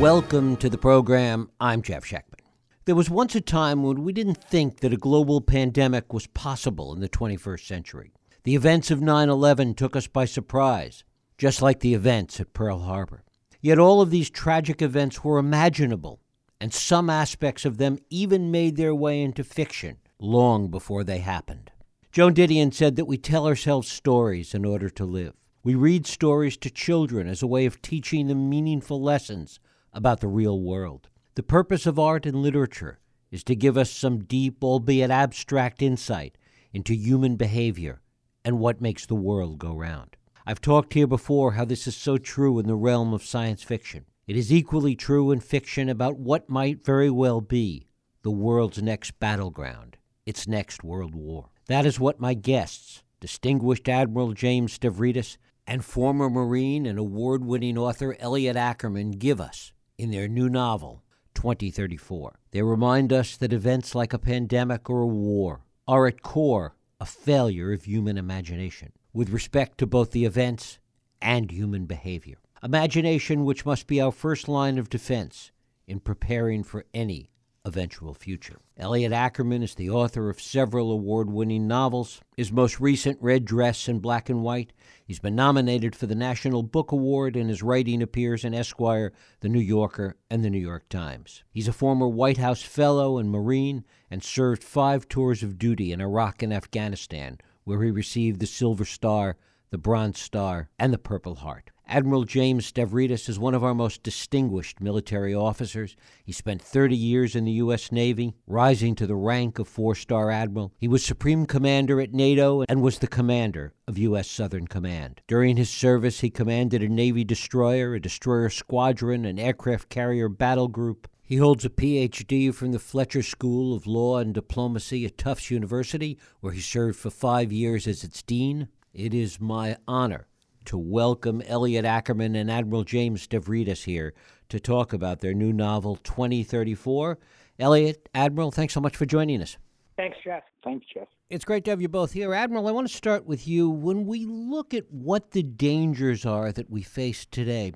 Welcome 0.00 0.56
to 0.56 0.70
the 0.70 0.78
program. 0.78 1.50
I'm 1.60 1.82
Jeff 1.82 2.06
Schechtman. 2.06 2.40
There 2.86 2.94
was 2.94 3.10
once 3.10 3.34
a 3.34 3.40
time 3.42 3.82
when 3.82 4.02
we 4.02 4.14
didn't 4.14 4.42
think 4.42 4.80
that 4.80 4.94
a 4.94 4.96
global 4.96 5.42
pandemic 5.42 6.14
was 6.14 6.26
possible 6.26 6.94
in 6.94 7.00
the 7.00 7.08
21st 7.10 7.66
century. 7.66 8.14
The 8.44 8.54
events 8.54 8.90
of 8.90 9.02
9 9.02 9.28
11 9.28 9.74
took 9.74 9.94
us 9.94 10.06
by 10.06 10.24
surprise, 10.24 11.04
just 11.36 11.60
like 11.60 11.80
the 11.80 11.92
events 11.92 12.40
at 12.40 12.54
Pearl 12.54 12.78
Harbor. 12.78 13.24
Yet 13.60 13.78
all 13.78 14.00
of 14.00 14.08
these 14.08 14.30
tragic 14.30 14.80
events 14.80 15.22
were 15.22 15.36
imaginable, 15.36 16.22
and 16.58 16.72
some 16.72 17.10
aspects 17.10 17.66
of 17.66 17.76
them 17.76 17.98
even 18.08 18.50
made 18.50 18.76
their 18.76 18.94
way 18.94 19.20
into 19.20 19.44
fiction 19.44 19.98
long 20.18 20.70
before 20.70 21.04
they 21.04 21.18
happened. 21.18 21.72
Joan 22.10 22.32
Didion 22.32 22.72
said 22.72 22.96
that 22.96 23.04
we 23.04 23.18
tell 23.18 23.46
ourselves 23.46 23.92
stories 23.92 24.54
in 24.54 24.64
order 24.64 24.88
to 24.88 25.04
live. 25.04 25.34
We 25.62 25.74
read 25.74 26.06
stories 26.06 26.56
to 26.56 26.70
children 26.70 27.28
as 27.28 27.42
a 27.42 27.46
way 27.46 27.66
of 27.66 27.82
teaching 27.82 28.28
them 28.28 28.48
meaningful 28.48 29.02
lessons 29.02 29.60
about 29.92 30.20
the 30.20 30.28
real 30.28 30.60
world. 30.60 31.08
The 31.34 31.42
purpose 31.42 31.86
of 31.86 31.98
art 31.98 32.26
and 32.26 32.42
literature 32.42 32.98
is 33.30 33.44
to 33.44 33.54
give 33.54 33.76
us 33.76 33.90
some 33.90 34.24
deep, 34.24 34.62
albeit 34.62 35.10
abstract, 35.10 35.82
insight 35.82 36.36
into 36.72 36.94
human 36.94 37.36
behavior 37.36 38.00
and 38.44 38.58
what 38.58 38.80
makes 38.80 39.06
the 39.06 39.14
world 39.14 39.58
go 39.58 39.74
round. 39.74 40.16
I've 40.46 40.60
talked 40.60 40.94
here 40.94 41.06
before 41.06 41.52
how 41.52 41.64
this 41.64 41.86
is 41.86 41.96
so 41.96 42.16
true 42.18 42.58
in 42.58 42.66
the 42.66 42.74
realm 42.74 43.12
of 43.12 43.22
science 43.22 43.62
fiction. 43.62 44.06
It 44.26 44.36
is 44.36 44.52
equally 44.52 44.94
true 44.94 45.30
in 45.30 45.40
fiction 45.40 45.88
about 45.88 46.18
what 46.18 46.48
might 46.48 46.84
very 46.84 47.10
well 47.10 47.40
be 47.40 47.88
the 48.22 48.30
world's 48.30 48.82
next 48.82 49.18
battleground, 49.18 49.96
its 50.26 50.46
next 50.46 50.84
world 50.84 51.14
war. 51.14 51.50
That 51.66 51.86
is 51.86 52.00
what 52.00 52.20
my 52.20 52.34
guests, 52.34 53.02
distinguished 53.20 53.88
Admiral 53.88 54.32
James 54.32 54.78
Stavridis 54.78 55.36
and 55.66 55.84
former 55.84 56.28
Marine 56.28 56.86
and 56.86 56.98
award 56.98 57.44
winning 57.44 57.78
author 57.78 58.16
Elliot 58.18 58.56
Ackerman, 58.56 59.12
give 59.12 59.40
us 59.40 59.72
in 60.00 60.10
their 60.10 60.28
new 60.28 60.48
novel, 60.48 61.02
2034. 61.34 62.38
They 62.52 62.62
remind 62.62 63.12
us 63.12 63.36
that 63.36 63.52
events 63.52 63.94
like 63.94 64.14
a 64.14 64.18
pandemic 64.18 64.88
or 64.88 65.02
a 65.02 65.06
war 65.06 65.60
are 65.86 66.06
at 66.06 66.22
core 66.22 66.74
a 66.98 67.04
failure 67.04 67.72
of 67.72 67.84
human 67.84 68.16
imagination 68.16 68.92
with 69.12 69.28
respect 69.28 69.76
to 69.78 69.86
both 69.86 70.12
the 70.12 70.24
events 70.24 70.78
and 71.20 71.50
human 71.50 71.84
behavior. 71.84 72.38
Imagination, 72.62 73.44
which 73.44 73.66
must 73.66 73.86
be 73.86 74.00
our 74.00 74.10
first 74.10 74.48
line 74.48 74.78
of 74.78 74.88
defense 74.88 75.50
in 75.86 76.00
preparing 76.00 76.62
for 76.62 76.86
any 76.94 77.30
eventual 77.64 78.14
future. 78.14 78.58
Elliot 78.78 79.12
Ackerman 79.12 79.62
is 79.62 79.74
the 79.74 79.90
author 79.90 80.30
of 80.30 80.40
several 80.40 80.90
award 80.90 81.30
winning 81.30 81.68
novels. 81.68 82.20
His 82.36 82.50
most 82.50 82.80
recent, 82.80 83.18
Red 83.20 83.44
Dress 83.44 83.88
in 83.88 83.98
Black 83.98 84.30
and 84.30 84.42
White, 84.42 84.72
he's 85.04 85.18
been 85.18 85.34
nominated 85.34 85.94
for 85.94 86.06
the 86.06 86.14
National 86.14 86.62
Book 86.62 86.90
Award, 86.90 87.36
and 87.36 87.50
his 87.50 87.62
writing 87.62 88.02
appears 88.02 88.44
in 88.44 88.54
Esquire, 88.54 89.12
The 89.40 89.48
New 89.48 89.60
Yorker, 89.60 90.16
and 90.30 90.42
The 90.42 90.50
New 90.50 90.58
York 90.58 90.88
Times. 90.88 91.44
He's 91.50 91.68
a 91.68 91.72
former 91.72 92.08
White 92.08 92.38
House 92.38 92.62
Fellow 92.62 93.18
and 93.18 93.30
Marine 93.30 93.84
and 94.10 94.22
served 94.22 94.64
five 94.64 95.08
tours 95.08 95.42
of 95.42 95.58
duty 95.58 95.92
in 95.92 96.00
Iraq 96.00 96.42
and 96.42 96.54
Afghanistan, 96.54 97.38
where 97.64 97.82
he 97.82 97.90
received 97.90 98.40
the 98.40 98.46
Silver 98.46 98.86
Star, 98.86 99.36
the 99.70 99.78
Bronze 99.78 100.18
Star, 100.18 100.70
and 100.78 100.92
the 100.92 100.98
Purple 100.98 101.36
Heart. 101.36 101.70
Admiral 101.90 102.22
James 102.22 102.70
Stavridis 102.70 103.28
is 103.28 103.36
one 103.36 103.52
of 103.52 103.64
our 103.64 103.74
most 103.74 104.04
distinguished 104.04 104.80
military 104.80 105.34
officers. 105.34 105.96
He 106.22 106.30
spent 106.30 106.62
30 106.62 106.94
years 106.94 107.34
in 107.34 107.44
the 107.44 107.50
U.S. 107.52 107.90
Navy, 107.90 108.32
rising 108.46 108.94
to 108.94 109.08
the 109.08 109.16
rank 109.16 109.58
of 109.58 109.66
four 109.66 109.96
star 109.96 110.30
admiral. 110.30 110.72
He 110.78 110.86
was 110.86 111.04
Supreme 111.04 111.46
Commander 111.46 112.00
at 112.00 112.14
NATO 112.14 112.62
and 112.68 112.80
was 112.80 113.00
the 113.00 113.08
commander 113.08 113.74
of 113.88 113.98
U.S. 113.98 114.30
Southern 114.30 114.68
Command. 114.68 115.20
During 115.26 115.56
his 115.56 115.68
service, 115.68 116.20
he 116.20 116.30
commanded 116.30 116.80
a 116.80 116.88
Navy 116.88 117.24
destroyer, 117.24 117.94
a 117.94 118.00
destroyer 118.00 118.50
squadron, 118.50 119.24
an 119.24 119.40
aircraft 119.40 119.88
carrier 119.88 120.28
battle 120.28 120.68
group. 120.68 121.08
He 121.24 121.38
holds 121.38 121.64
a 121.64 121.70
PhD 121.70 122.54
from 122.54 122.70
the 122.70 122.78
Fletcher 122.78 123.24
School 123.24 123.74
of 123.74 123.88
Law 123.88 124.18
and 124.18 124.32
Diplomacy 124.32 125.06
at 125.06 125.18
Tufts 125.18 125.50
University, 125.50 126.20
where 126.38 126.52
he 126.52 126.60
served 126.60 127.00
for 127.00 127.10
five 127.10 127.50
years 127.50 127.88
as 127.88 128.04
its 128.04 128.22
dean. 128.22 128.68
It 128.94 129.12
is 129.12 129.40
my 129.40 129.76
honor 129.88 130.28
to 130.66 130.78
welcome 130.78 131.42
Elliot 131.42 131.84
Ackerman 131.84 132.34
and 132.34 132.50
Admiral 132.50 132.84
James 132.84 133.26
Stavridis 133.26 133.84
here 133.84 134.14
to 134.48 134.60
talk 134.60 134.92
about 134.92 135.20
their 135.20 135.34
new 135.34 135.52
novel, 135.52 135.96
2034. 135.96 137.18
Elliot, 137.58 138.08
Admiral, 138.14 138.50
thanks 138.50 138.74
so 138.74 138.80
much 138.80 138.96
for 138.96 139.06
joining 139.06 139.42
us. 139.42 139.56
Thanks, 139.96 140.16
Jeff. 140.24 140.42
Thanks, 140.64 140.86
Jeff. 140.92 141.08
It's 141.28 141.44
great 141.44 141.64
to 141.64 141.70
have 141.70 141.80
you 141.80 141.88
both 141.88 142.12
here. 142.12 142.32
Admiral, 142.32 142.68
I 142.68 142.72
want 142.72 142.88
to 142.88 142.96
start 142.96 143.26
with 143.26 143.46
you. 143.46 143.68
When 143.68 144.06
we 144.06 144.24
look 144.26 144.72
at 144.74 144.90
what 144.90 145.32
the 145.32 145.42
dangers 145.42 146.24
are 146.24 146.52
that 146.52 146.70
we 146.70 146.82
face 146.82 147.26
today, 147.26 147.72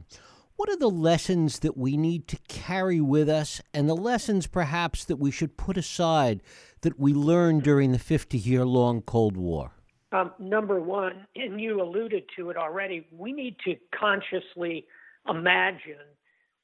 what 0.56 0.69
are 0.71 0.77
the 0.77 0.89
lessons 0.89 1.59
that 1.61 1.77
we 1.77 1.97
need 1.97 2.28
to 2.28 2.39
carry 2.49 3.01
with 3.01 3.28
us 3.28 3.61
and 3.72 3.89
the 3.89 3.97
lessons 3.97 4.47
perhaps 4.47 5.05
that 5.05 5.16
we 5.16 5.31
should 5.31 5.56
put 5.56 5.77
aside 5.77 6.43
that 6.83 6.99
we 6.99 7.12
learned 7.12 7.62
during 7.62 7.93
the 7.93 7.99
50 7.99 8.39
year 8.39 8.65
long 8.65 9.03
Cold 9.03 9.37
War? 9.37 9.72
Um, 10.14 10.30
number 10.38 10.78
one, 10.78 11.26
and 11.34 11.60
you 11.60 11.82
alluded 11.82 12.22
to 12.36 12.50
it 12.50 12.56
already, 12.56 13.04
we 13.10 13.32
need 13.32 13.56
to 13.64 13.75
consciously 13.98 14.86
imagine 15.28 16.06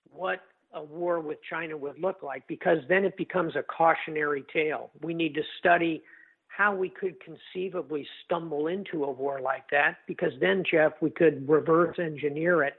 what 0.08 0.42
a 0.72 0.84
war 0.84 1.18
with 1.18 1.38
China 1.50 1.76
would 1.76 1.98
look 1.98 2.22
like 2.22 2.46
because 2.46 2.78
then 2.88 3.04
it 3.04 3.16
becomes 3.16 3.56
a 3.56 3.64
cautionary 3.64 4.44
tale. 4.52 4.92
We 5.02 5.14
need 5.14 5.34
to 5.34 5.42
study 5.58 6.00
how 6.46 6.76
we 6.76 6.90
could 6.90 7.16
conceivably 7.20 8.06
stumble 8.24 8.68
into 8.68 9.02
a 9.02 9.10
war 9.10 9.40
like 9.40 9.68
that 9.72 9.96
because 10.06 10.32
then, 10.40 10.62
Jeff, 10.70 10.92
we 11.00 11.10
could 11.10 11.48
reverse 11.48 11.96
engineer 11.98 12.62
it 12.62 12.74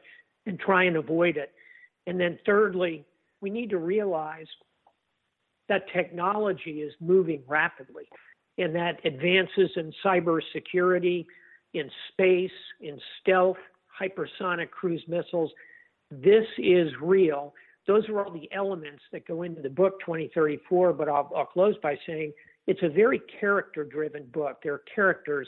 and 0.46 0.58
try 0.58 0.86
and 0.86 0.96
avoid 0.96 1.36
it. 1.36 1.52
And 2.08 2.18
then, 2.18 2.40
thirdly, 2.46 3.04
we 3.42 3.50
need 3.50 3.72
to 3.72 3.78
realize 3.78 4.48
that 5.68 5.84
technology 5.92 6.82
is 6.82 6.94
moving 7.02 7.44
rapidly 7.46 8.08
and 8.62 8.76
that 8.76 9.04
advances 9.06 9.70
in 9.76 9.94
cybersecurity, 10.04 11.26
in 11.74 11.90
space, 12.12 12.52
in 12.80 13.00
stealth, 13.22 13.58
hypersonic 14.00 14.72
cruise 14.72 15.04
missiles, 15.08 15.52
this 16.10 16.46
is 16.58 16.90
real. 17.02 17.54
Those 17.88 18.08
are 18.10 18.24
all 18.24 18.32
the 18.32 18.50
elements 18.52 19.02
that 19.12 19.26
go 19.28 19.44
into 19.44 19.62
the 19.62 19.70
book 19.70 20.00
2034, 20.02 20.94
but 20.94 21.10
I'll, 21.10 21.32
I'll 21.36 21.46
close 21.46 21.76
by 21.82 21.98
saying 22.06 22.34
it's 22.68 22.84
a 22.84 22.90
very 22.90 23.22
character 23.40 23.84
driven 23.84 24.26
book. 24.34 24.58
There 24.64 24.74
are 24.74 24.84
characters 24.94 25.48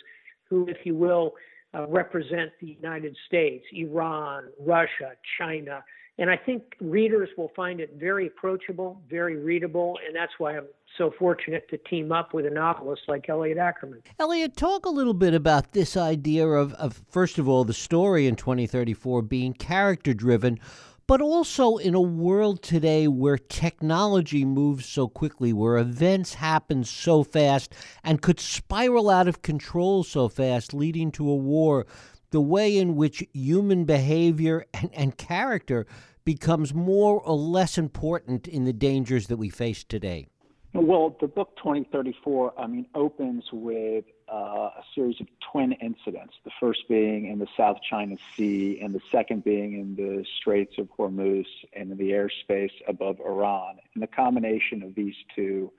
who, 0.49 0.67
if 0.67 0.77
you 0.85 0.95
will, 0.95 1.33
uh, 1.73 1.87
represent 1.87 2.51
the 2.61 2.67
United 2.67 3.15
States, 3.27 3.65
Iran, 3.73 4.45
Russia, 4.59 5.13
China. 5.37 5.83
And 6.19 6.29
I 6.29 6.37
think 6.37 6.75
readers 6.79 7.29
will 7.37 7.51
find 7.55 7.79
it 7.79 7.95
very 7.97 8.27
approachable, 8.27 9.01
very 9.09 9.35
readable, 9.35 9.97
and 10.05 10.15
that's 10.15 10.33
why 10.37 10.55
I'm 10.55 10.67
so 10.95 11.11
fortunate 11.17 11.67
to 11.71 11.77
team 11.77 12.11
up 12.11 12.35
with 12.35 12.45
a 12.45 12.51
novelist 12.51 13.03
like 13.07 13.27
Elliot 13.29 13.57
Ackerman. 13.57 14.03
Elliot, 14.19 14.55
talk 14.55 14.85
a 14.85 14.89
little 14.89 15.15
bit 15.15 15.33
about 15.33 15.71
this 15.71 15.97
idea 15.97 16.47
of, 16.47 16.73
of 16.73 17.01
first 17.09 17.39
of 17.39 17.49
all, 17.49 17.63
the 17.63 17.73
story 17.73 18.27
in 18.27 18.35
2034 18.35 19.23
being 19.23 19.53
character 19.53 20.13
driven, 20.13 20.59
but 21.07 21.19
also 21.19 21.77
in 21.77 21.95
a 21.95 22.01
world 22.01 22.61
today 22.61 23.07
where 23.07 23.37
technology 23.37 24.45
moves 24.45 24.85
so 24.85 25.07
quickly, 25.07 25.51
where 25.51 25.77
events 25.77 26.35
happen 26.35 26.83
so 26.83 27.23
fast 27.23 27.73
and 28.03 28.21
could 28.21 28.39
spiral 28.39 29.09
out 29.09 29.27
of 29.27 29.41
control 29.41 30.03
so 30.03 30.29
fast, 30.29 30.73
leading 30.73 31.11
to 31.11 31.27
a 31.29 31.35
war, 31.35 31.85
the 32.33 32.41
way 32.41 32.75
in 32.79 32.95
which 32.95 33.23
human 33.31 33.85
behavior 33.85 34.65
and, 34.73 34.89
and 34.93 35.17
character 35.17 35.85
becomes 36.25 36.73
more 36.73 37.21
or 37.21 37.35
less 37.35 37.77
important 37.77 38.47
in 38.47 38.65
the 38.65 38.73
dangers 38.73 39.27
that 39.27 39.37
we 39.37 39.49
face 39.49 39.83
today. 39.83 40.25
Well, 40.73 41.15
the 41.21 41.27
book 41.27 41.55
2034, 41.57 42.59
I 42.59 42.65
mean, 42.65 42.87
opens 42.95 43.43
with 43.53 44.05
uh, 44.27 44.35
a 44.35 44.83
series 44.95 45.21
of 45.21 45.27
twin 45.51 45.73
incidents. 45.73 46.33
The 46.43 46.49
first 46.59 46.89
being 46.89 47.27
in 47.27 47.37
the 47.37 47.45
South 47.55 47.77
China 47.87 48.15
Sea, 48.35 48.79
and 48.81 48.95
the 48.95 49.01
second 49.11 49.43
being 49.43 49.73
in 49.73 49.95
the 49.95 50.25
Straits 50.39 50.73
of 50.79 50.89
Hormuz 50.97 51.45
and 51.73 51.91
in 51.91 51.97
the 51.99 52.09
airspace 52.09 52.71
above 52.87 53.19
Iran. 53.19 53.75
And 53.93 54.01
the 54.01 54.07
combination 54.07 54.81
of 54.81 54.95
these 54.95 55.13
two 55.35 55.71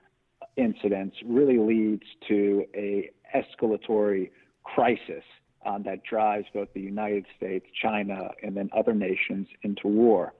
incidents 0.55 1.17
really 1.25 1.57
leads 1.57 2.05
to 2.29 2.63
a 2.73 3.09
escalatory 3.35 4.29
crisis 4.63 5.25
um, 5.65 5.83
that 5.83 6.03
drives 6.03 6.45
both 6.53 6.69
the 6.73 6.81
United 6.81 7.25
States, 7.37 7.65
China, 7.81 8.29
and 8.43 8.55
then 8.55 8.69
other 8.75 8.93
nations 8.93 9.47
into 9.63 9.87
war. 9.87 10.33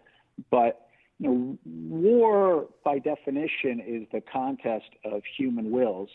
But 0.52 0.88
you 1.20 1.30
know, 1.30 1.58
war 1.66 2.68
by 2.84 3.00
definition 3.00 3.82
is 3.86 4.08
the 4.12 4.22
contest 4.22 4.90
of 5.04 5.22
human 5.38 5.72
wills. 5.72 6.10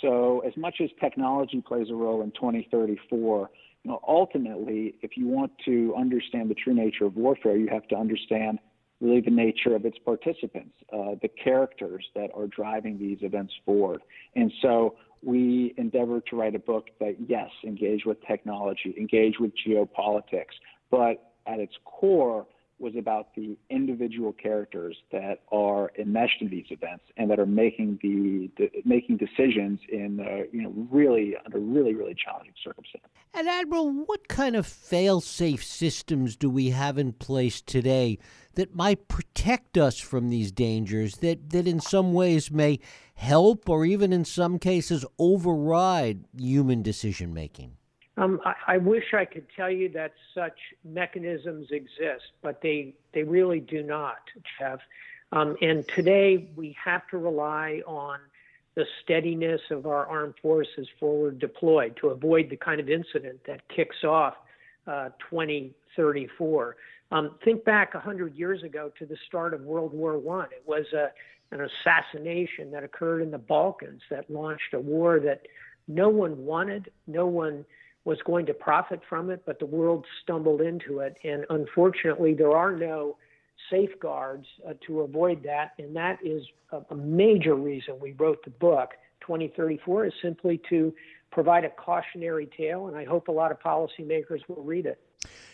So 0.00 0.40
as 0.40 0.56
much 0.56 0.76
as 0.82 0.90
technology 1.00 1.60
plays 1.60 1.90
a 1.90 1.94
role 1.94 2.22
in 2.22 2.30
2034, 2.32 3.50
you 3.84 3.90
know, 3.90 4.00
ultimately, 4.06 4.96
if 5.02 5.16
you 5.16 5.26
want 5.26 5.52
to 5.64 5.94
understand 5.96 6.50
the 6.50 6.54
true 6.54 6.74
nature 6.74 7.04
of 7.04 7.16
warfare, 7.16 7.56
you 7.56 7.68
have 7.68 7.86
to 7.88 7.96
understand 7.96 8.58
really 9.00 9.20
the 9.20 9.30
nature 9.30 9.76
of 9.76 9.84
its 9.84 9.96
participants, 9.98 10.74
uh, 10.92 11.14
the 11.22 11.28
characters 11.42 12.04
that 12.14 12.30
are 12.34 12.48
driving 12.48 12.98
these 12.98 13.18
events 13.22 13.52
forward. 13.64 14.02
And 14.34 14.52
so 14.60 14.96
we 15.22 15.74
endeavor 15.76 16.20
to 16.20 16.36
write 16.36 16.54
a 16.54 16.60
book 16.60 16.88
that, 17.00 17.16
yes, 17.26 17.50
engage 17.64 18.04
with 18.04 18.18
technology, 18.26 18.94
engage 18.96 19.38
with 19.38 19.52
geopolitics, 19.66 20.54
but 20.90 21.32
at 21.46 21.60
its 21.60 21.74
core, 21.84 22.46
was 22.78 22.94
about 22.96 23.34
the 23.34 23.56
individual 23.70 24.32
characters 24.32 24.96
that 25.10 25.40
are 25.50 25.90
enmeshed 25.98 26.40
in 26.40 26.48
these 26.48 26.66
events 26.70 27.04
and 27.16 27.30
that 27.30 27.38
are 27.38 27.46
making 27.46 27.98
the, 28.02 28.50
the 28.56 28.70
making 28.84 29.16
decisions 29.16 29.80
in 29.88 30.20
uh, 30.20 30.44
you 30.52 30.62
know 30.62 30.72
really 30.90 31.34
under 31.44 31.58
really 31.58 31.94
really 31.94 32.14
challenging 32.14 32.54
circumstances. 32.62 33.10
And 33.34 33.48
Admiral, 33.48 33.90
what 33.90 34.28
kind 34.28 34.56
of 34.56 34.66
fail-safe 34.66 35.62
systems 35.62 36.36
do 36.36 36.48
we 36.48 36.70
have 36.70 36.98
in 36.98 37.12
place 37.12 37.60
today 37.60 38.18
that 38.54 38.74
might 38.74 39.08
protect 39.08 39.76
us 39.76 39.98
from 39.98 40.28
these 40.30 40.52
dangers? 40.52 41.16
That 41.16 41.50
that 41.50 41.66
in 41.66 41.80
some 41.80 42.12
ways 42.12 42.50
may 42.50 42.78
help, 43.14 43.68
or 43.68 43.84
even 43.84 44.12
in 44.12 44.24
some 44.24 44.58
cases 44.58 45.04
override 45.18 46.24
human 46.36 46.82
decision 46.82 47.34
making. 47.34 47.72
Um, 48.18 48.40
I, 48.44 48.54
I, 48.66 48.78
wish 48.78 49.14
I 49.14 49.24
could 49.24 49.46
tell 49.54 49.70
you 49.70 49.88
that 49.90 50.12
such 50.34 50.58
mechanisms 50.84 51.68
exist, 51.70 52.32
but 52.42 52.60
they 52.60 52.94
they 53.12 53.22
really 53.22 53.60
do 53.60 53.82
not, 53.82 54.18
Jeff. 54.58 54.80
Um, 55.30 55.56
and 55.62 55.86
today 55.86 56.48
we 56.56 56.76
have 56.84 57.06
to 57.08 57.18
rely 57.18 57.80
on 57.86 58.18
the 58.74 58.84
steadiness 59.02 59.60
of 59.70 59.86
our 59.86 60.06
armed 60.06 60.34
forces 60.42 60.88
forward 60.98 61.38
deployed 61.38 61.96
to 62.00 62.08
avoid 62.08 62.50
the 62.50 62.56
kind 62.56 62.80
of 62.80 62.88
incident 62.88 63.38
that 63.46 63.68
kicks 63.68 64.02
off 64.04 64.34
uh, 64.88 65.10
2034. 65.30 66.76
Um, 67.10 67.36
think 67.44 67.64
back 67.64 67.94
100 67.94 68.34
years 68.34 68.64
ago 68.64 68.90
to 68.98 69.06
the 69.06 69.16
start 69.28 69.54
of 69.54 69.60
World 69.62 69.92
War 69.92 70.18
One. 70.18 70.48
It 70.50 70.64
was 70.66 70.86
a, 70.92 71.10
an 71.54 71.60
assassination 71.60 72.72
that 72.72 72.82
occurred 72.82 73.22
in 73.22 73.30
the 73.30 73.38
Balkans 73.38 74.02
that 74.10 74.28
launched 74.28 74.74
a 74.74 74.80
war 74.80 75.20
that 75.20 75.42
no 75.86 76.08
one 76.08 76.44
wanted, 76.44 76.90
no 77.06 77.26
one 77.26 77.64
was 78.08 78.18
going 78.24 78.46
to 78.46 78.54
profit 78.54 79.02
from 79.06 79.28
it, 79.28 79.42
but 79.44 79.58
the 79.58 79.66
world 79.66 80.06
stumbled 80.22 80.62
into 80.62 81.00
it. 81.00 81.18
And 81.24 81.44
unfortunately, 81.50 82.32
there 82.32 82.56
are 82.56 82.74
no 82.74 83.18
safeguards 83.70 84.46
uh, 84.66 84.72
to 84.86 85.00
avoid 85.00 85.42
that. 85.42 85.72
And 85.78 85.94
that 85.94 86.18
is 86.24 86.42
a, 86.72 86.80
a 86.88 86.94
major 86.94 87.54
reason 87.54 88.00
we 88.00 88.12
wrote 88.12 88.42
the 88.44 88.50
book. 88.50 88.92
2034 89.20 90.06
is 90.06 90.12
simply 90.22 90.58
to 90.70 90.94
provide 91.30 91.66
a 91.66 91.68
cautionary 91.68 92.48
tale, 92.56 92.86
and 92.86 92.96
I 92.96 93.04
hope 93.04 93.28
a 93.28 93.32
lot 93.32 93.50
of 93.50 93.60
policymakers 93.60 94.40
will 94.48 94.62
read 94.62 94.86
it. 94.86 94.98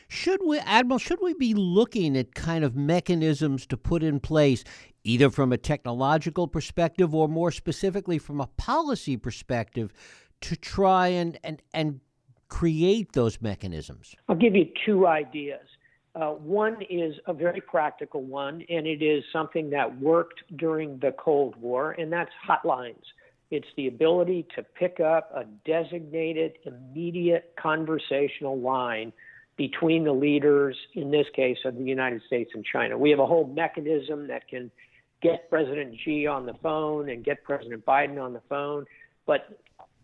Should 0.07 0.41
we, 0.47 0.61
Admiral, 0.61 1.01
should 1.01 1.19
we 1.21 1.35
be 1.35 1.55
looking 1.55 2.17
at 2.17 2.37
kind 2.37 2.63
of 2.63 2.77
mechanisms 2.77 3.67
to 3.67 3.77
put 3.77 4.05
in 4.05 4.21
place, 4.21 4.63
either 5.03 5.29
from 5.29 5.53
a 5.53 5.59
technological 5.59 6.47
perspective 6.47 7.13
or 7.13 7.27
more 7.27 7.51
specifically 7.51 8.19
from 8.19 8.41
a 8.41 8.47
policy 8.57 9.17
perspective, 9.17 9.93
to 10.43 10.55
try 10.55 11.09
and, 11.09 11.37
and, 11.43 11.61
and 11.73 12.01
create 12.49 13.13
those 13.13 13.41
mechanisms? 13.41 14.15
I'll 14.29 14.37
give 14.37 14.55
you 14.55 14.67
two 14.85 15.07
ideas. 15.07 15.67
Uh, 16.15 16.31
one 16.31 16.77
is 16.89 17.17
a 17.27 17.33
very 17.33 17.61
practical 17.61 18.23
one, 18.23 18.65
and 18.69 18.87
it 18.87 19.03
is 19.03 19.25
something 19.33 19.71
that 19.71 20.01
worked 20.01 20.45
during 20.57 20.99
the 21.01 21.13
Cold 21.19 21.57
War, 21.57 21.93
and 21.93 22.13
that's 22.13 22.31
hotlines. 22.49 23.03
It's 23.51 23.67
the 23.77 23.89
ability 23.89 24.47
to 24.55 24.63
pick 24.63 25.01
up 25.01 25.31
a 25.35 25.45
designated, 25.67 26.53
immediate 26.65 27.55
conversational 27.61 28.59
line 28.59 29.13
between 29.57 30.05
the 30.05 30.13
leaders, 30.13 30.77
in 30.95 31.11
this 31.11 31.27
case, 31.35 31.59
of 31.65 31.77
the 31.77 31.85
United 31.85 32.23
States 32.27 32.51
and 32.55 32.65
China. 32.65 32.97
We 32.97 33.11
have 33.11 33.19
a 33.19 33.27
whole 33.27 33.47
mechanism 33.47 34.29
that 34.29 34.49
can 34.49 34.71
get 35.21 35.49
President 35.49 35.97
Xi 36.05 36.27
on 36.27 36.47
the 36.47 36.55
phone 36.55 37.09
and 37.09 37.25
get 37.25 37.45
President 37.45 37.85
Biden 37.85 38.23
on 38.23 38.33
the 38.33 38.43
phone. 38.49 38.85
But 39.27 39.59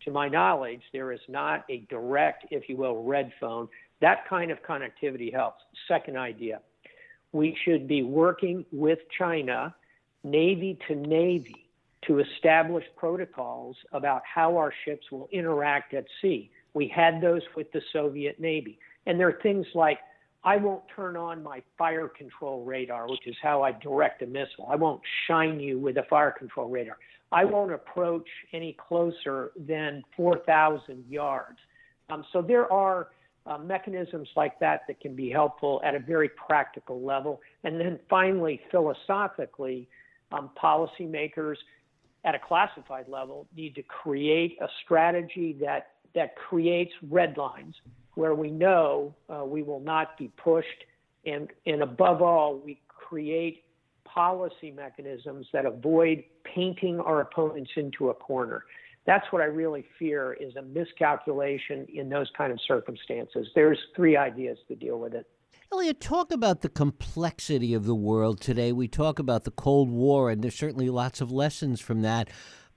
to 0.04 0.10
my 0.10 0.28
knowledge, 0.28 0.82
there 0.92 1.12
is 1.12 1.20
not 1.28 1.64
a 1.68 1.86
direct, 1.90 2.46
if 2.50 2.68
you 2.68 2.76
will, 2.76 3.02
red 3.04 3.32
phone. 3.40 3.68
That 4.00 4.28
kind 4.28 4.50
of 4.50 4.58
connectivity 4.62 5.32
helps. 5.32 5.62
Second 5.88 6.16
idea 6.16 6.60
we 7.32 7.56
should 7.64 7.86
be 7.86 8.02
working 8.02 8.64
with 8.72 8.98
China, 9.16 9.74
Navy 10.24 10.78
to 10.88 10.94
Navy, 10.94 11.66
to 12.06 12.18
establish 12.18 12.84
protocols 12.96 13.76
about 13.92 14.22
how 14.24 14.56
our 14.56 14.72
ships 14.84 15.10
will 15.12 15.28
interact 15.32 15.94
at 15.94 16.04
sea. 16.20 16.50
We 16.74 16.88
had 16.88 17.20
those 17.20 17.42
with 17.54 17.70
the 17.72 17.82
Soviet 17.92 18.40
Navy. 18.40 18.78
And 19.06 19.18
there 19.18 19.28
are 19.28 19.38
things 19.42 19.66
like 19.74 19.98
I 20.42 20.56
won't 20.56 20.82
turn 20.94 21.16
on 21.16 21.42
my 21.42 21.62
fire 21.76 22.08
control 22.08 22.64
radar, 22.64 23.08
which 23.08 23.26
is 23.26 23.36
how 23.42 23.62
I 23.62 23.72
direct 23.72 24.22
a 24.22 24.26
missile. 24.26 24.66
I 24.70 24.76
won't 24.76 25.02
shine 25.26 25.60
you 25.60 25.78
with 25.78 25.98
a 25.98 26.04
fire 26.08 26.30
control 26.30 26.68
radar. 26.68 26.96
I 27.32 27.44
won't 27.44 27.72
approach 27.72 28.28
any 28.52 28.76
closer 28.88 29.52
than 29.56 30.02
4,000 30.16 31.04
yards. 31.08 31.58
Um, 32.08 32.24
so 32.32 32.42
there 32.42 32.70
are 32.72 33.08
uh, 33.46 33.58
mechanisms 33.58 34.28
like 34.34 34.58
that 34.60 34.82
that 34.88 35.00
can 35.00 35.14
be 35.14 35.30
helpful 35.30 35.80
at 35.84 35.94
a 35.94 35.98
very 35.98 36.30
practical 36.30 37.00
level. 37.02 37.40
And 37.64 37.78
then 37.78 38.00
finally, 38.08 38.60
philosophically, 38.70 39.88
um, 40.32 40.50
policymakers 40.60 41.56
at 42.24 42.34
a 42.34 42.38
classified 42.38 43.08
level 43.08 43.46
need 43.56 43.74
to 43.74 43.82
create 43.82 44.58
a 44.60 44.68
strategy 44.84 45.56
that 45.60 45.88
that 46.14 46.36
creates 46.36 46.92
red 47.08 47.36
lines 47.36 47.74
where 48.14 48.34
we 48.34 48.50
know 48.50 49.14
uh, 49.28 49.44
we 49.44 49.62
will 49.62 49.80
not 49.80 50.18
be 50.18 50.28
pushed, 50.36 50.84
and 51.24 51.48
and 51.66 51.82
above 51.82 52.22
all, 52.22 52.58
we 52.58 52.80
create 52.88 53.64
policy 54.04 54.70
mechanisms 54.70 55.46
that 55.52 55.64
avoid 55.64 56.24
painting 56.44 56.98
our 57.00 57.20
opponents 57.20 57.70
into 57.76 58.10
a 58.10 58.14
corner. 58.14 58.64
That's 59.06 59.24
what 59.30 59.40
I 59.40 59.46
really 59.46 59.84
fear 59.98 60.34
is 60.34 60.56
a 60.56 60.62
miscalculation 60.62 61.86
in 61.92 62.08
those 62.08 62.28
kind 62.36 62.52
of 62.52 62.60
circumstances. 62.66 63.48
There's 63.54 63.78
three 63.96 64.16
ideas 64.16 64.58
to 64.68 64.74
deal 64.74 64.98
with 64.98 65.14
it. 65.14 65.26
Elliot, 65.72 66.00
talk 66.00 66.32
about 66.32 66.62
the 66.62 66.68
complexity 66.68 67.74
of 67.74 67.84
the 67.84 67.94
world 67.94 68.40
today. 68.40 68.72
We 68.72 68.88
talk 68.88 69.20
about 69.20 69.44
the 69.44 69.52
Cold 69.52 69.88
War, 69.88 70.28
and 70.28 70.42
there's 70.42 70.56
certainly 70.56 70.90
lots 70.90 71.20
of 71.20 71.30
lessons 71.30 71.80
from 71.80 72.02
that. 72.02 72.28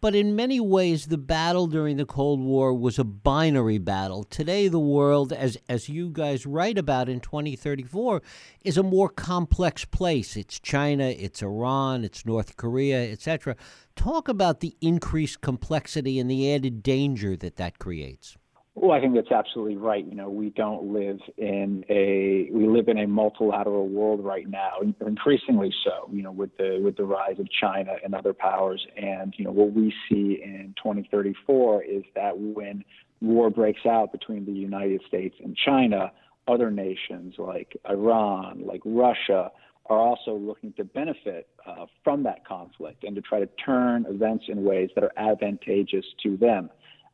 But 0.04 0.16
in 0.16 0.36
many 0.36 0.60
ways, 0.60 1.06
the 1.06 1.18
battle 1.18 1.66
during 1.66 1.96
the 1.96 2.06
Cold 2.06 2.42
War 2.42 2.74
was 2.74 3.00
a 3.00 3.06
binary 3.06 3.78
battle. 3.78 4.26
Today, 4.26 4.68
the 4.68 4.78
world, 4.78 5.32
as, 5.32 5.58
as 5.70 5.88
you 5.88 6.10
guys 6.10 6.46
write 6.46 6.78
about 6.78 7.08
in 7.08 7.22
2034, 7.22 8.22
is 8.66 8.78
a 8.78 8.84
more 8.84 9.08
complex 9.08 9.86
place. 9.86 10.36
It's 10.36 10.60
China, 10.60 11.06
it's 11.06 11.42
Iran, 11.42 12.04
it's 12.04 12.26
North 12.26 12.58
Korea, 12.58 13.14
etc. 13.14 13.56
Talk 13.96 14.28
about 14.28 14.60
the 14.60 14.76
increased 14.82 15.40
complexity 15.40 16.20
and 16.20 16.30
the 16.30 16.54
added 16.54 16.84
danger 16.84 17.38
that 17.38 17.56
that 17.56 17.80
creates. 17.80 18.36
Well, 18.76 18.92
I 18.92 19.00
think 19.00 19.14
that's 19.14 19.32
absolutely 19.32 19.78
right. 19.78 20.04
You 20.04 20.16
know, 20.16 20.30
we 20.30 20.50
don't 20.50 20.92
live 20.92 21.20
in 21.38 21.86
a 21.90 22.50
we 22.52 22.68
live 22.68 22.88
in 22.88 22.98
a 22.98 23.08
multilateral 23.08 23.88
world 23.88 24.26
right 24.26 24.50
now, 24.50 24.80
increasingly 25.06 25.72
so. 25.84 26.10
You 26.12 26.24
know, 26.24 26.32
with 26.32 26.58
the 26.58 26.82
with 26.84 26.98
the 26.98 27.04
rise 27.04 27.38
of 27.40 27.48
China 27.52 27.94
and 28.04 28.16
other 28.16 28.34
powers, 28.34 28.86
and 28.98 29.34
you 29.38 29.46
know 29.46 29.52
what 29.52 29.74
we 29.74 29.94
see 30.10 30.42
in 30.44 30.74
2034 30.78 31.84
is 31.84 32.04
that 32.16 32.38
when 32.38 32.84
war 33.22 33.52
breaks 33.52 33.86
out 33.86 34.12
between 34.12 34.44
the 34.46 34.52
United 34.52 35.02
States 35.08 35.36
and 35.44 35.56
China, 35.56 36.12
other 36.48 36.72
nations 36.72 37.36
like 37.38 37.78
Iran, 37.88 38.64
like 38.66 38.82
Russia, 38.86 39.52
are 39.86 40.00
also 40.00 40.34
looking 40.36 40.74
to 40.74 40.84
benefit 40.84 41.48
uh, 41.68 41.86
from 42.04 42.24
that 42.24 42.46
conflict 42.46 43.04
and 43.04 43.16
to 43.16 43.22
try 43.22 43.40
to 43.40 43.50
turn 43.64 44.06
events 44.08 44.46
in 44.48 44.64
ways 44.64 44.90
that 44.96 45.04
are 45.04 45.14
advantageous 45.18 46.06
to 46.24 46.38
them. 46.38 46.70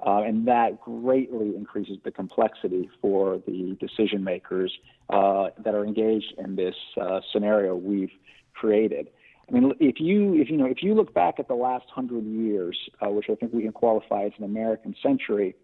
Uh, 0.06 0.22
and 0.22 0.48
that 0.48 0.80
greatly 0.80 1.56
increases 1.56 1.98
the 2.04 2.12
complexity 2.12 2.90
for 3.02 3.42
the 3.46 3.78
decision 3.82 4.24
makers 4.24 4.72
uh, 5.10 5.50
that 5.58 5.76
are 5.76 5.84
engaged 5.84 6.34
in 6.38 6.56
this 6.56 6.76
uh, 7.02 7.20
scenario 7.34 7.76
we've 7.76 8.12
created. 8.54 9.10
I 9.50 9.52
mean, 9.52 9.74
if 9.80 10.00
you 10.00 10.36
if 10.36 10.50
you 10.50 10.58
know 10.58 10.68
if 10.68 10.84
you 10.84 10.94
look 10.94 11.14
back 11.14 11.40
at 11.40 11.48
the 11.48 11.56
last 11.56 11.86
hundred 11.90 12.24
years, 12.26 12.78
uh, 13.02 13.10
which 13.10 13.30
I 13.30 13.36
think 13.36 13.52
we 13.52 13.64
can 13.64 13.72
qualify 13.72 14.24
as 14.24 14.32
an 14.38 14.44
American 14.44 14.96
century, 15.02 15.56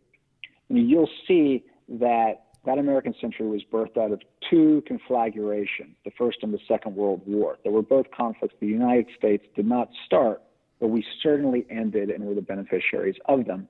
you'll 0.70 1.10
see 1.28 1.64
that 1.88 2.46
that 2.66 2.80
American 2.80 3.14
century 3.22 3.48
was 3.48 3.62
birthed 3.72 3.98
out 3.98 4.12
of 4.12 4.22
two 4.50 4.84
conflagrations, 4.88 5.96
the 6.04 6.12
First 6.18 6.40
and 6.42 6.52
the 6.52 6.60
Second 6.68 6.96
World 6.96 7.22
War. 7.26 7.58
There 7.64 7.72
were 7.72 7.84
both 7.84 8.08
conflicts 8.12 8.56
the 8.60 8.68
United 8.68 9.08
States 9.16 9.46
did 9.56 9.68
not 9.68 9.90
start, 10.06 10.42
but 10.80 10.88
we 10.88 11.06
certainly 11.22 11.66
ended 11.70 12.10
and 12.10 12.24
were 12.26 12.34
the 12.34 12.42
beneficiaries 12.42 13.16
of 13.26 13.46
them. 13.46 13.68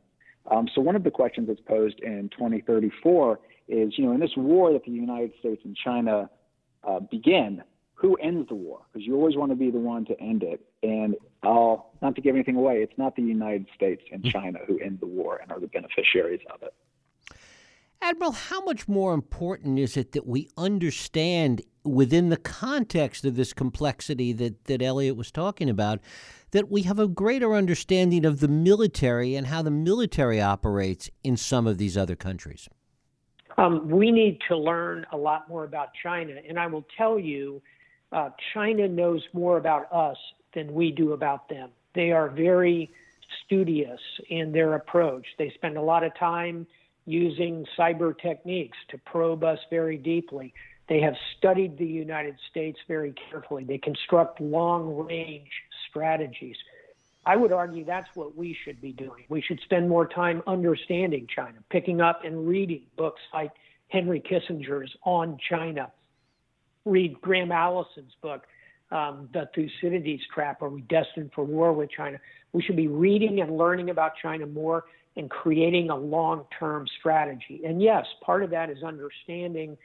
Um, 0.49 0.67
so 0.73 0.81
one 0.81 0.95
of 0.95 1.03
the 1.03 1.11
questions 1.11 1.47
that's 1.47 1.61
posed 1.61 1.99
in 2.01 2.29
2034 2.29 3.39
is, 3.67 3.93
you 3.97 4.05
know, 4.05 4.11
in 4.11 4.19
this 4.19 4.35
war 4.37 4.71
that 4.73 4.85
the 4.85 4.91
United 4.91 5.31
States 5.39 5.61
and 5.65 5.75
China 5.75 6.29
uh, 6.87 6.99
begin, 6.99 7.63
who 7.95 8.15
ends 8.15 8.47
the 8.49 8.55
war? 8.55 8.81
Because 8.91 9.07
you 9.07 9.15
always 9.15 9.35
want 9.35 9.51
to 9.51 9.55
be 9.55 9.71
the 9.71 9.79
one 9.79 10.05
to 10.05 10.19
end 10.19 10.43
it. 10.43 10.61
And 10.83 11.15
I'll 11.41 11.93
not 12.01 12.15
to 12.15 12.21
give 12.21 12.35
anything 12.35 12.55
away, 12.55 12.83
it's 12.83 12.97
not 12.97 13.15
the 13.15 13.23
United 13.23 13.67
States 13.75 14.03
and 14.11 14.21
hmm. 14.21 14.29
China 14.29 14.59
who 14.67 14.79
end 14.79 14.99
the 14.99 15.07
war 15.07 15.39
and 15.41 15.51
are 15.51 15.59
the 15.59 15.67
beneficiaries 15.67 16.41
of 16.53 16.61
it. 16.61 16.73
Admiral, 18.01 18.31
how 18.31 18.63
much 18.63 18.87
more 18.87 19.13
important 19.13 19.79
is 19.79 19.97
it 19.97 20.11
that 20.11 20.27
we 20.27 20.49
understand 20.57 21.61
within 21.83 22.29
the 22.29 22.37
context 22.37 23.25
of 23.25 23.35
this 23.35 23.53
complexity 23.53 24.33
that, 24.33 24.65
that 24.65 24.81
Elliot 24.81 25.15
was 25.15 25.31
talking 25.31 25.69
about, 25.69 25.99
that 26.51 26.69
we 26.69 26.83
have 26.83 26.99
a 26.99 27.07
greater 27.07 27.53
understanding 27.53 28.25
of 28.25 28.39
the 28.39 28.47
military 28.47 29.35
and 29.35 29.47
how 29.47 29.61
the 29.61 29.71
military 29.71 30.41
operates 30.41 31.09
in 31.23 31.37
some 31.37 31.67
of 31.67 31.77
these 31.77 31.97
other 31.97 32.15
countries? 32.15 32.67
Um, 33.57 33.89
we 33.89 34.11
need 34.11 34.39
to 34.49 34.57
learn 34.57 35.05
a 35.11 35.17
lot 35.17 35.47
more 35.47 35.63
about 35.63 35.89
China. 36.01 36.33
And 36.47 36.59
I 36.59 36.67
will 36.67 36.85
tell 36.97 37.17
you 37.17 37.61
uh, 38.11 38.29
China 38.53 38.87
knows 38.87 39.23
more 39.33 39.57
about 39.57 39.91
us 39.91 40.17
than 40.53 40.73
we 40.73 40.91
do 40.91 41.13
about 41.13 41.49
them. 41.49 41.69
They 41.93 42.11
are 42.11 42.29
very 42.29 42.91
studious 43.45 43.99
in 44.29 44.51
their 44.51 44.75
approach. 44.75 45.25
They 45.37 45.51
spend 45.55 45.77
a 45.77 45.81
lot 45.81 46.03
of 46.03 46.15
time 46.17 46.67
using 47.05 47.65
cyber 47.77 48.17
techniques 48.17 48.77
to 48.89 48.97
probe 48.97 49.43
us 49.43 49.59
very 49.69 49.97
deeply. 49.97 50.53
They 50.87 51.01
have 51.01 51.15
studied 51.37 51.77
the 51.77 51.85
United 51.85 52.37
States 52.49 52.79
very 52.87 53.13
carefully. 53.29 53.63
They 53.63 53.77
construct 53.77 54.39
long 54.39 54.95
range 55.07 55.49
strategies. 55.89 56.57
I 57.25 57.35
would 57.35 57.51
argue 57.51 57.85
that's 57.85 58.07
what 58.15 58.35
we 58.37 58.55
should 58.63 58.79
be 58.81 58.91
doing. 58.91 59.23
We 59.29 59.41
should 59.41 59.59
spend 59.61 59.89
more 59.89 60.07
time 60.07 60.43
understanding 60.45 61.27
China, 61.33 61.57
picking 61.69 62.01
up 62.01 62.23
and 62.23 62.47
reading 62.47 62.83
books 62.97 63.21
like 63.33 63.51
Henry 63.87 64.21
Kissinger's 64.21 64.95
On 65.03 65.37
China. 65.49 65.91
Read 66.85 67.19
Graham 67.19 67.51
Allison's 67.51 68.13
book, 68.21 68.45
um, 68.91 69.27
The 69.33 69.49
Thucydides 69.55 70.21
Trap 70.31 70.61
Are 70.61 70.69
We 70.69 70.81
Destined 70.81 71.31
for 71.33 71.43
War 71.43 71.73
with 71.73 71.89
China? 71.89 72.19
We 72.53 72.61
should 72.61 72.75
be 72.75 72.87
reading 72.87 73.41
and 73.41 73.57
learning 73.57 73.89
about 73.89 74.13
China 74.21 74.45
more 74.45 74.83
and 75.17 75.29
creating 75.29 75.89
a 75.89 75.95
long 75.95 76.45
term 76.57 76.85
strategy. 76.99 77.61
And 77.65 77.81
yes, 77.81 78.05
part 78.21 78.43
of 78.43 78.49
that 78.51 78.69
is 78.69 78.83
understanding 78.83 79.77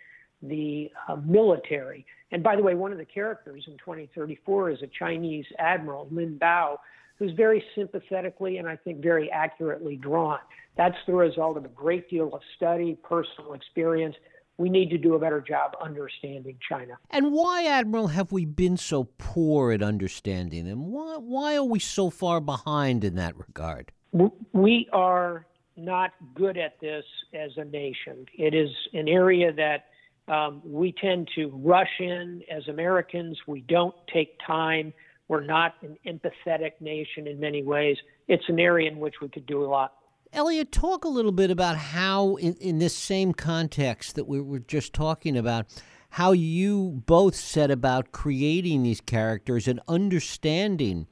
the 0.43 0.91
uh, 1.09 1.17
military. 1.17 2.07
And 2.33 2.43
by 2.43 2.57
the 2.57 2.63
way, 2.63 2.75
one 2.75 2.93
of 2.93 2.99
the 2.99 3.05
characters 3.05 3.65
in 3.67 3.75
2034 3.79 4.71
is 4.71 4.83
a 4.83 4.87
Chinese 4.87 5.45
admiral, 5.59 6.09
Lin 6.11 6.39
Bao, 6.41 6.77
who's 7.19 7.33
very 7.33 7.63
sympathetically 7.75 8.57
and 8.57 8.69
I 8.69 8.77
think 8.77 9.03
very 9.03 9.31
accurately 9.31 9.97
drawn. 9.97 10.39
That's 10.77 10.97
the 11.07 11.13
result 11.13 11.57
of 11.57 11.65
a 11.65 11.69
great 11.69 12.09
deal 12.09 12.33
of 12.33 12.41
study, 12.57 12.97
personal 13.03 13.53
experience. 13.53 14.17
We 14.57 14.69
need 14.69 14.91
to 14.91 14.99
do 14.99 15.15
a 15.15 15.19
better 15.19 15.41
job 15.41 15.73
understanding 15.83 16.57
China. 16.67 16.99
And 17.11 17.33
why, 17.33 17.67
Admiral, 17.67 18.09
have 18.09 18.31
we 18.31 18.45
been 18.45 18.77
so 18.77 19.05
poor 19.19 19.73
at 19.73 19.83
understanding 19.83 20.67
them? 20.67 20.91
Why, 20.91 21.17
why 21.17 21.57
are 21.57 21.65
we 21.65 21.79
so 21.79 22.11
far 22.11 22.41
behind 22.41 23.05
in 23.05 23.17
that 23.17 23.37
regard? 23.37 23.93
We 24.13 24.89
are 24.93 25.47
not 25.77 26.13
good 26.35 26.59
at 26.59 26.79
this 26.81 27.05
as 27.35 27.51
a 27.57 27.65
nation. 27.65 28.27
It 28.37 28.55
is 28.55 28.71
an 28.93 29.09
area 29.09 29.53
that 29.53 30.33
um, 30.33 30.63
we 30.65 30.93
tend 30.93 31.29
to 31.37 31.49
rush 31.49 32.01
in 32.01 32.43
as 32.51 32.67
Americans. 32.69 33.39
We 33.47 33.63
don't 33.63 33.95
take 34.13 34.39
time. 34.47 34.93
We're 35.29 35.45
not 35.45 35.75
an 35.83 35.97
empathetic 36.07 36.73
nation 36.81 37.27
in 37.27 37.39
many 37.41 37.63
ways. 37.63 37.97
It's 38.29 38.45
an 38.49 38.59
area 38.59 38.91
in 38.91 38.99
which 38.99 39.15
we 39.21 39.29
could 39.29 39.47
do 39.47 39.65
a 39.65 39.69
lot. 39.69 39.95
Elliot, 40.33 40.71
talk 40.71 41.05
a 41.05 41.09
little 41.09 41.33
bit 41.33 41.51
about 41.51 41.77
how, 41.77 42.37
in, 42.37 42.55
in 42.55 42.79
this 42.79 42.95
same 42.95 43.33
context 43.33 44.15
that 44.15 44.29
we 44.29 44.41
were 44.41 44.61
just 44.61 44.93
talking 44.93 45.37
about, 45.37 45.67
how 46.11 46.33
you 46.33 47.03
both 47.07 47.35
set 47.35 47.71
about 47.71 48.13
creating 48.13 48.83
these 48.83 49.01
characters 49.01 49.67
and 49.67 49.81
understanding 49.89 51.07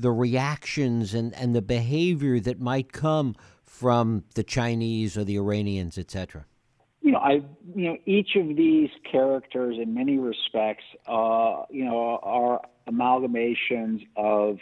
the 0.00 0.10
reactions 0.10 1.14
and, 1.14 1.34
and 1.34 1.54
the 1.54 1.62
behavior 1.62 2.40
that 2.40 2.60
might 2.60 2.92
come 2.92 3.34
from 3.64 4.24
the 4.34 4.42
Chinese 4.42 5.16
or 5.16 5.24
the 5.24 5.36
Iranians, 5.36 5.98
etc 5.98 6.44
you 7.08 7.14
know, 7.14 7.20
I, 7.20 7.40
you 7.74 7.88
know, 7.88 7.96
each 8.04 8.36
of 8.36 8.54
these 8.54 8.90
characters, 9.10 9.78
in 9.80 9.94
many 9.94 10.18
respects, 10.18 10.84
uh, 11.06 11.62
you 11.70 11.86
know, 11.86 12.18
are 12.22 12.60
amalgamations 12.86 14.06
of 14.14 14.58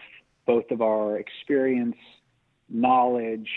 both 0.47 0.71
of 0.71 0.81
our 0.81 1.19
experience, 1.19 1.97
knowledge, 2.69 3.49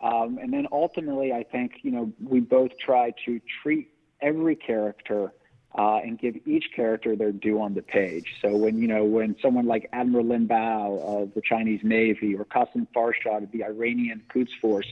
um, 0.00 0.38
and 0.40 0.54
then 0.54 0.66
ultimately, 0.72 1.34
I 1.34 1.42
think, 1.42 1.72
you 1.82 1.90
know, 1.90 2.12
we 2.18 2.40
both 2.40 2.70
try 2.78 3.12
to 3.26 3.42
treat 3.62 3.88
every 4.22 4.56
character 4.56 5.34
uh, 5.78 5.98
and 6.02 6.18
give 6.18 6.36
each 6.46 6.64
character 6.74 7.14
their 7.16 7.32
due 7.32 7.60
on 7.60 7.74
the 7.74 7.82
page. 7.82 8.26
So 8.42 8.56
when 8.56 8.80
you 8.80 8.88
know 8.88 9.04
when 9.04 9.36
someone 9.42 9.66
like 9.66 9.88
Admiral 9.92 10.26
Lin 10.26 10.48
Bao 10.48 11.00
of 11.02 11.34
the 11.34 11.42
Chinese 11.42 11.80
Navy 11.82 12.34
or 12.34 12.44
Qasim 12.44 12.86
Farshad 12.94 13.44
of 13.44 13.52
the 13.52 13.64
Iranian 13.64 14.22
Quds 14.30 14.50
Force 14.60 14.86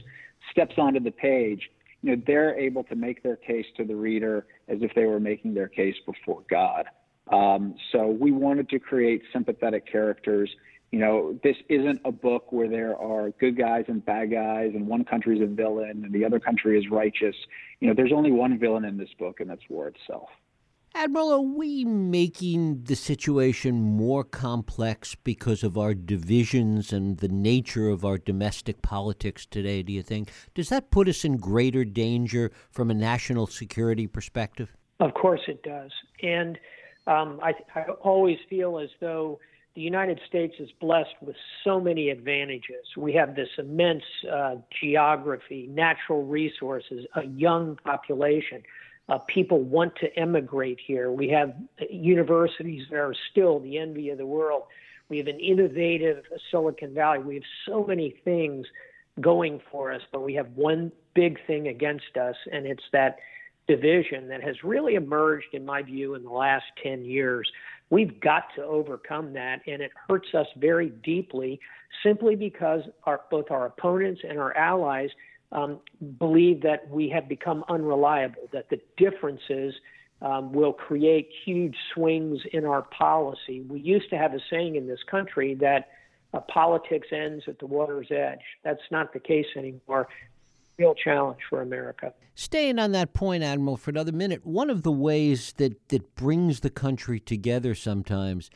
steps 0.51 0.75
onto 0.77 0.99
the 0.99 1.11
page 1.11 1.69
you 2.01 2.15
know, 2.15 2.21
they're 2.25 2.57
able 2.57 2.83
to 2.85 2.95
make 2.95 3.23
their 3.23 3.35
case 3.35 3.65
to 3.77 3.83
the 3.83 3.95
reader 3.95 4.45
as 4.67 4.77
if 4.81 4.93
they 4.95 5.05
were 5.05 5.19
making 5.19 5.53
their 5.53 5.67
case 5.67 5.95
before 6.05 6.43
God. 6.49 6.85
Um, 7.31 7.75
so 7.91 8.07
we 8.07 8.31
wanted 8.31 8.69
to 8.69 8.79
create 8.79 9.21
sympathetic 9.33 9.85
characters. 9.85 10.49
You 10.91 10.99
know, 10.99 11.39
this 11.43 11.57
isn't 11.67 12.01
a 12.05 12.11
book 12.11 12.51
where 12.51 12.67
there 12.67 12.97
are 12.97 13.31
good 13.31 13.57
guys 13.57 13.85
and 13.87 14.03
bad 14.03 14.31
guys, 14.31 14.71
and 14.73 14.87
one 14.87 15.03
country 15.03 15.37
is 15.37 15.43
a 15.43 15.45
villain 15.45 16.03
and 16.03 16.13
the 16.13 16.25
other 16.25 16.39
country 16.39 16.79
is 16.79 16.89
righteous. 16.89 17.35
You 17.79 17.89
know, 17.89 17.93
there's 17.93 18.13
only 18.13 18.31
one 18.31 18.57
villain 18.57 18.85
in 18.85 18.97
this 18.97 19.09
book, 19.19 19.39
and 19.39 19.49
that's 19.49 19.61
war 19.69 19.89
itself. 19.89 20.29
Admiral, 20.95 21.31
are 21.31 21.41
we 21.41 21.85
making 21.85 22.83
the 22.85 22.95
situation 22.95 23.81
more 23.81 24.23
complex 24.23 25.15
because 25.15 25.63
of 25.63 25.77
our 25.77 25.93
divisions 25.93 26.91
and 26.91 27.19
the 27.19 27.27
nature 27.27 27.89
of 27.89 28.03
our 28.03 28.17
domestic 28.17 28.81
politics 28.81 29.45
today, 29.45 29.83
do 29.83 29.93
you 29.93 30.01
think? 30.01 30.31
Does 30.55 30.69
that 30.69 30.89
put 30.89 31.07
us 31.07 31.23
in 31.23 31.37
greater 31.37 31.85
danger 31.85 32.51
from 32.71 32.89
a 32.89 32.95
national 32.95 33.47
security 33.47 34.07
perspective? 34.07 34.75
Of 34.99 35.13
course 35.13 35.41
it 35.47 35.61
does. 35.63 35.91
And 36.23 36.57
um, 37.05 37.39
I, 37.43 37.53
I 37.75 37.83
always 38.01 38.37
feel 38.49 38.79
as 38.79 38.89
though 38.99 39.39
the 39.75 39.81
United 39.81 40.19
States 40.27 40.55
is 40.59 40.69
blessed 40.81 41.15
with 41.21 41.35
so 41.63 41.79
many 41.79 42.09
advantages. 42.09 42.85
We 42.97 43.13
have 43.13 43.35
this 43.35 43.49
immense 43.57 44.03
uh, 44.29 44.55
geography, 44.81 45.67
natural 45.71 46.25
resources, 46.25 47.05
a 47.15 47.25
young 47.25 47.77
population 47.85 48.63
uh, 49.09 49.17
people 49.19 49.61
want 49.61 49.95
to 49.97 50.19
emigrate 50.19 50.79
here. 50.85 51.11
We 51.11 51.29
have 51.29 51.53
universities 51.89 52.85
that 52.91 52.97
are 52.97 53.15
still 53.31 53.59
the 53.59 53.77
envy 53.77 54.09
of 54.09 54.17
the 54.17 54.25
world. 54.25 54.63
We 55.09 55.17
have 55.17 55.27
an 55.27 55.39
innovative 55.39 56.23
Silicon 56.51 56.93
Valley. 56.93 57.19
We 57.19 57.35
have 57.35 57.43
so 57.67 57.83
many 57.83 58.15
things 58.23 58.67
going 59.19 59.59
for 59.71 59.91
us, 59.91 60.01
but 60.11 60.21
we 60.21 60.35
have 60.35 60.47
one 60.55 60.91
big 61.15 61.39
thing 61.47 61.67
against 61.67 62.15
us, 62.15 62.35
and 62.51 62.65
it's 62.65 62.83
that 62.93 63.17
division 63.67 64.27
that 64.27 64.43
has 64.43 64.63
really 64.63 64.95
emerged, 64.95 65.47
in 65.53 65.65
my 65.65 65.81
view, 65.81 66.15
in 66.15 66.23
the 66.23 66.29
last 66.29 66.65
10 66.83 67.03
years. 67.03 67.49
We've 67.89 68.19
got 68.19 68.43
to 68.55 68.63
overcome 68.63 69.33
that, 69.33 69.61
and 69.67 69.81
it 69.81 69.91
hurts 70.07 70.29
us 70.35 70.47
very 70.57 70.89
deeply 71.03 71.59
simply 72.03 72.35
because 72.35 72.81
our, 73.03 73.21
both 73.31 73.49
our 73.49 73.65
opponents 73.65 74.21
and 74.27 74.39
our 74.39 74.55
allies 74.55 75.09
um, 75.51 75.79
believe 76.19 76.61
that 76.61 76.89
we 76.89 77.09
have 77.09 77.27
become 77.27 77.63
unreliable, 77.69 78.47
that 78.53 78.69
the 78.69 78.79
differences 78.97 79.73
um, 80.21 80.51
will 80.51 80.73
create 80.73 81.29
huge 81.45 81.75
swings 81.93 82.39
in 82.51 82.65
our 82.65 82.81
policy. 82.81 83.61
We 83.61 83.79
used 83.79 84.09
to 84.09 84.17
have 84.17 84.33
a 84.33 84.39
saying 84.49 84.75
in 84.75 84.87
this 84.87 84.99
country 85.09 85.55
that 85.55 85.89
uh, 86.33 86.41
politics 86.41 87.07
ends 87.11 87.45
at 87.47 87.59
the 87.59 87.65
water's 87.65 88.11
edge. 88.11 88.41
That's 88.63 88.81
not 88.91 89.13
the 89.13 89.19
case 89.19 89.47
anymore. 89.55 90.07
Real 90.77 90.93
challenge 90.93 91.39
for 91.49 91.61
America. 91.61 92.13
Staying 92.35 92.79
on 92.79 92.93
that 92.93 93.13
point, 93.13 93.43
Admiral, 93.43 93.75
for 93.75 93.89
another 93.89 94.13
minute, 94.13 94.45
one 94.45 94.69
of 94.69 94.83
the 94.83 94.91
ways 94.91 95.53
that, 95.57 95.89
that 95.89 96.15
brings 96.15 96.61
the 96.61 96.69
country 96.69 97.19
together 97.19 97.75
sometimes 97.75 98.49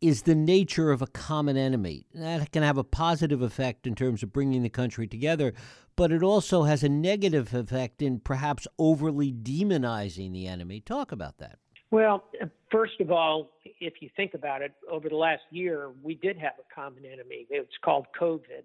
is 0.00 0.22
the 0.22 0.34
nature 0.34 0.90
of 0.90 1.02
a 1.02 1.06
common 1.06 1.56
enemy. 1.56 2.06
That 2.14 2.52
can 2.52 2.62
have 2.62 2.78
a 2.78 2.84
positive 2.84 3.42
effect 3.42 3.86
in 3.86 3.94
terms 3.94 4.22
of 4.22 4.32
bringing 4.32 4.62
the 4.62 4.68
country 4.68 5.06
together, 5.06 5.54
but 5.96 6.12
it 6.12 6.22
also 6.22 6.64
has 6.64 6.82
a 6.82 6.88
negative 6.88 7.54
effect 7.54 8.02
in 8.02 8.20
perhaps 8.20 8.66
overly 8.78 9.32
demonizing 9.32 10.32
the 10.32 10.46
enemy. 10.46 10.80
Talk 10.80 11.12
about 11.12 11.38
that. 11.38 11.58
Well, 11.90 12.24
first 12.70 13.00
of 13.00 13.10
all, 13.10 13.52
if 13.64 13.94
you 14.00 14.10
think 14.16 14.34
about 14.34 14.60
it, 14.60 14.72
over 14.90 15.08
the 15.08 15.16
last 15.16 15.44
year, 15.50 15.90
we 16.02 16.16
did 16.16 16.36
have 16.38 16.54
a 16.58 16.74
common 16.74 17.04
enemy. 17.04 17.46
It's 17.48 17.78
called 17.84 18.06
COVID. 18.20 18.64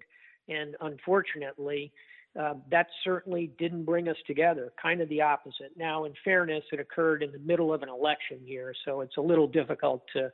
And 0.49 0.75
unfortunately, 0.81 1.93
uh, 2.39 2.53
that 2.71 2.87
certainly 3.03 3.51
didn't 3.59 3.83
bring 3.83 4.07
us 4.07 4.15
together, 4.25 4.71
kind 4.81 5.01
of 5.01 5.09
the 5.09 5.21
opposite. 5.21 5.71
Now, 5.75 6.05
in 6.05 6.13
fairness, 6.23 6.63
it 6.71 6.79
occurred 6.79 7.23
in 7.23 7.31
the 7.31 7.39
middle 7.39 7.73
of 7.73 7.83
an 7.83 7.89
election 7.89 8.39
year, 8.45 8.73
so 8.85 9.01
it's 9.01 9.17
a 9.17 9.21
little 9.21 9.47
difficult 9.47 10.03
to 10.13 10.31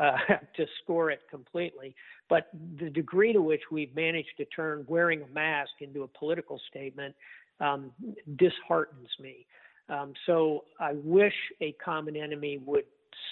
uh, 0.00 0.16
to 0.56 0.66
score 0.82 1.10
it 1.10 1.20
completely. 1.30 1.94
But 2.28 2.48
the 2.78 2.90
degree 2.90 3.32
to 3.32 3.42
which 3.42 3.62
we've 3.70 3.94
managed 3.94 4.36
to 4.38 4.44
turn 4.46 4.84
wearing 4.88 5.22
a 5.22 5.28
mask 5.28 5.70
into 5.80 6.02
a 6.02 6.08
political 6.08 6.60
statement 6.68 7.14
um, 7.60 7.92
disheartens 8.36 9.08
me. 9.20 9.46
Um, 9.88 10.12
so 10.26 10.64
I 10.78 10.92
wish 10.92 11.34
a 11.60 11.72
common 11.72 12.16
enemy 12.16 12.58
would 12.64 12.84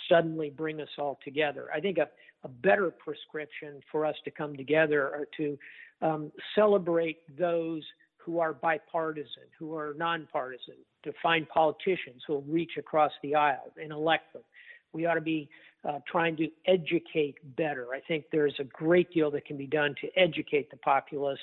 suddenly 0.08 0.50
bring 0.50 0.80
us 0.80 0.88
all 0.98 1.18
together. 1.25 1.68
I 1.75 1.80
think 1.80 1.98
a, 1.98 2.08
a 2.44 2.48
better 2.48 2.90
prescription 2.90 3.80
for 3.92 4.06
us 4.06 4.16
to 4.25 4.30
come 4.30 4.56
together 4.56 5.02
are 5.02 5.28
to 5.36 5.58
um, 6.02 6.32
celebrate 6.54 7.18
those 7.38 7.82
who 8.16 8.40
are 8.40 8.52
bipartisan, 8.52 9.44
who 9.58 9.76
are 9.76 9.94
nonpartisan, 9.96 10.75
to 11.04 11.12
find 11.22 11.48
politicians 11.48 12.22
who 12.26 12.34
will 12.34 12.42
reach 12.42 12.72
across 12.76 13.12
the 13.22 13.34
aisle 13.34 13.72
and 13.80 13.92
elect 13.92 14.32
them. 14.32 14.42
We 14.92 15.06
ought 15.06 15.14
to 15.14 15.20
be 15.20 15.48
uh, 15.86 16.00
trying 16.10 16.36
to 16.36 16.48
educate 16.66 17.36
better. 17.56 17.88
I 17.94 18.00
think 18.00 18.24
there's 18.32 18.56
a 18.58 18.64
great 18.64 19.12
deal 19.12 19.30
that 19.32 19.44
can 19.44 19.56
be 19.56 19.66
done 19.66 19.94
to 20.00 20.08
educate 20.16 20.70
the 20.70 20.76
populace 20.78 21.38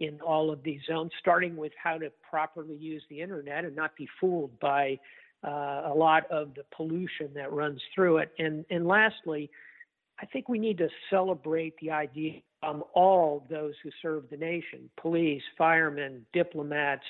in 0.00 0.20
all 0.20 0.50
of 0.50 0.62
these 0.62 0.80
zones, 0.86 1.12
starting 1.20 1.56
with 1.56 1.72
how 1.80 1.98
to 1.98 2.10
properly 2.28 2.74
use 2.74 3.02
the 3.08 3.20
internet 3.20 3.64
and 3.64 3.76
not 3.76 3.94
be 3.96 4.08
fooled 4.20 4.58
by 4.58 4.98
uh, 5.46 5.82
a 5.86 5.94
lot 5.94 6.28
of 6.30 6.54
the 6.54 6.64
pollution 6.74 7.30
that 7.34 7.52
runs 7.52 7.80
through 7.94 8.18
it. 8.18 8.32
And, 8.38 8.64
and 8.70 8.86
lastly, 8.86 9.50
I 10.20 10.26
think 10.26 10.48
we 10.48 10.58
need 10.58 10.78
to 10.78 10.88
celebrate 11.10 11.74
the 11.80 11.90
idea 11.90 12.40
of 12.62 12.82
all 12.94 13.46
those 13.50 13.74
who 13.82 13.90
serve 14.00 14.24
the 14.30 14.36
nation 14.36 14.90
police, 15.00 15.42
firemen, 15.56 16.24
diplomats, 16.32 17.04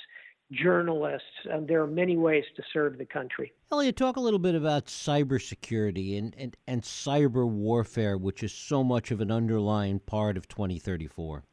journalists. 0.53 1.27
Um, 1.53 1.67
there 1.67 1.83
are 1.83 1.87
many 1.87 2.17
ways 2.17 2.45
to 2.57 2.63
serve 2.73 2.99
the 2.99 3.05
country. 3.05 3.53
Elliot, 3.73 3.97
talk 3.97 4.17
a 4.17 4.21
little 4.21 4.39
bit 4.39 4.55
about 4.55 4.87
cybersecurity 4.87 6.19
and, 6.19 6.35
and, 6.37 6.57
and 6.67 6.83
cyber 6.83 7.49
warfare, 7.49 8.17
which 8.17 8.43
is 8.43 8.53
so 8.53 8.85
much 8.85 9.11
of 9.11 9.21
an 9.21 9.31
underlying 9.31 10.01
part 10.01 10.37
of 10.37 10.49
2034. 10.49 11.45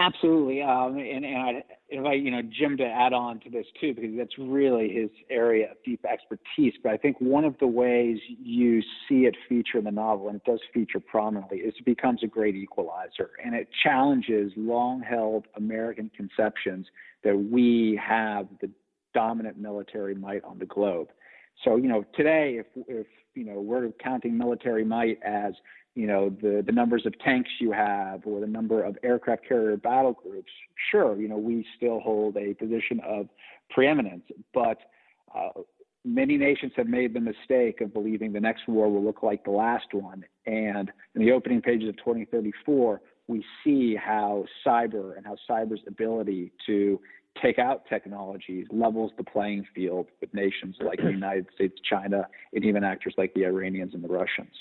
Absolutely. 0.00 0.62
Um, 0.62 0.96
and, 0.96 1.26
and 1.26 1.36
I 1.36 1.62
invite 1.90 2.20
you 2.22 2.30
know 2.30 2.40
Jim 2.58 2.78
to 2.78 2.84
add 2.84 3.12
on 3.12 3.38
to 3.40 3.50
this 3.50 3.66
too, 3.78 3.92
because 3.92 4.12
that's 4.16 4.32
really 4.38 4.88
his 4.90 5.10
area 5.28 5.72
of 5.72 5.76
deep 5.84 6.02
expertise. 6.10 6.72
But 6.82 6.92
I 6.92 6.96
think 6.96 7.20
one 7.20 7.44
of 7.44 7.54
the 7.60 7.66
ways 7.66 8.16
you 8.42 8.80
see 9.06 9.26
it 9.26 9.36
feature 9.46 9.76
in 9.76 9.84
the 9.84 9.90
novel, 9.90 10.28
and 10.28 10.36
it 10.36 10.44
does 10.46 10.60
feature 10.72 11.00
prominently, 11.00 11.58
is 11.58 11.74
it 11.78 11.84
becomes 11.84 12.22
a 12.22 12.26
great 12.26 12.54
equalizer, 12.54 13.32
and 13.44 13.54
it 13.54 13.68
challenges 13.82 14.52
long-held 14.56 15.44
American 15.56 16.10
conceptions 16.16 16.86
that 17.22 17.36
we 17.36 18.00
have 18.02 18.46
the 18.62 18.70
dominant 19.12 19.58
military 19.58 20.14
might 20.14 20.42
on 20.44 20.58
the 20.58 20.64
globe. 20.66 21.08
So 21.62 21.76
you 21.76 21.88
know 21.88 22.06
today, 22.16 22.58
if 22.58 22.66
if 22.88 23.06
you 23.34 23.44
know 23.44 23.60
we're 23.60 23.90
counting 24.02 24.38
military 24.38 24.84
might 24.84 25.18
as 25.22 25.52
you 25.94 26.06
know 26.06 26.30
the 26.40 26.62
the 26.64 26.72
numbers 26.72 27.04
of 27.06 27.18
tanks 27.20 27.50
you 27.60 27.72
have 27.72 28.20
or 28.24 28.40
the 28.40 28.46
number 28.46 28.82
of 28.82 28.96
aircraft 29.02 29.46
carrier 29.46 29.76
battle 29.76 30.12
groups 30.12 30.50
sure 30.90 31.16
you 31.16 31.28
know 31.28 31.36
we 31.36 31.66
still 31.76 32.00
hold 32.00 32.36
a 32.36 32.54
position 32.54 33.00
of 33.06 33.28
preeminence 33.70 34.24
but 34.54 34.78
uh, 35.34 35.60
many 36.04 36.36
nations 36.36 36.72
have 36.76 36.86
made 36.86 37.12
the 37.12 37.20
mistake 37.20 37.80
of 37.80 37.92
believing 37.92 38.32
the 38.32 38.40
next 38.40 38.66
war 38.68 38.90
will 38.90 39.04
look 39.04 39.22
like 39.22 39.44
the 39.44 39.50
last 39.50 39.92
one 39.92 40.24
and 40.46 40.90
in 41.14 41.22
the 41.22 41.32
opening 41.32 41.60
pages 41.60 41.88
of 41.88 41.96
2034 41.98 43.00
we 43.26 43.44
see 43.62 43.94
how 43.94 44.44
cyber 44.66 45.16
and 45.16 45.24
how 45.24 45.36
cyber's 45.48 45.80
ability 45.86 46.52
to 46.66 47.00
take 47.40 47.58
out 47.58 47.84
technologies 47.88 48.66
levels 48.70 49.12
the 49.16 49.24
playing 49.24 49.64
field 49.74 50.08
with 50.20 50.32
nations 50.34 50.76
like 50.80 50.98
the 50.98 51.10
United 51.10 51.46
States, 51.54 51.74
China, 51.88 52.26
and 52.52 52.64
even 52.64 52.82
actors 52.84 53.14
like 53.16 53.32
the 53.34 53.44
Iranians 53.44 53.94
and 53.94 54.02
the 54.02 54.08
Russians. 54.08 54.52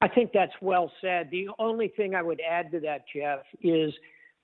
I 0.00 0.08
think 0.08 0.30
that's 0.32 0.52
well 0.60 0.92
said. 1.00 1.28
The 1.30 1.48
only 1.58 1.88
thing 1.88 2.14
I 2.14 2.22
would 2.22 2.40
add 2.40 2.70
to 2.72 2.80
that, 2.80 3.04
Jeff, 3.14 3.40
is 3.62 3.92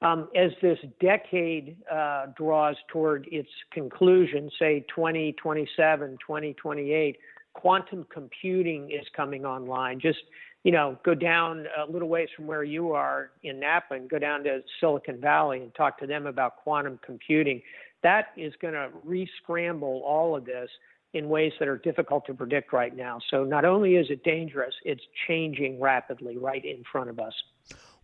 um, 0.01 0.29
as 0.35 0.51
this 0.61 0.79
decade 1.01 1.77
uh, 1.91 2.27
draws 2.37 2.77
toward 2.89 3.29
its 3.31 3.51
conclusion, 3.71 4.51
say 4.59 4.85
2027, 4.95 6.19
2028, 6.27 7.19
quantum 7.53 8.07
computing 8.13 8.91
is 8.91 9.07
coming 9.15 9.45
online. 9.45 10.01
Just 10.01 10.19
you 10.65 10.71
know, 10.71 10.97
go 11.05 11.15
down 11.15 11.67
a 11.77 11.91
little 11.91 12.09
ways 12.09 12.29
from 12.37 12.47
where 12.47 12.63
you 12.63 12.93
are 12.93 13.33
in 13.43 13.59
Napa 13.59 13.95
and 13.95 14.09
go 14.09 14.19
down 14.19 14.45
to 14.45 14.61
Silicon 14.79 15.21
Valley 15.21 15.61
and 15.61 15.75
talk 15.75 15.99
to 15.99 16.07
them 16.07 16.27
about 16.27 16.57
quantum 16.57 17.01
computing. 17.05 17.61
That 18.03 18.27
is 18.37 18.53
going 18.61 18.75
to 18.75 18.91
re-scramble 19.05 20.03
all 20.05 20.37
of 20.37 20.45
this 20.45 20.71
in 21.15 21.29
ways 21.29 21.53
that 21.59 21.69
are 21.69 21.79
difficult 21.79 22.25
to 22.27 22.35
predict 22.35 22.73
right 22.73 22.97
now. 22.97 23.19
So 23.31 23.45
not 23.45 23.65
only 23.65 23.97
is 23.97 24.07
it 24.11 24.25
dangerous, 24.25 24.75
it's 24.85 25.03
changing 25.29 25.81
rapidly 25.81 26.39
right 26.39 26.65
in 26.65 26.83
front 26.91 27.11
of 27.11 27.19
us. 27.19 27.35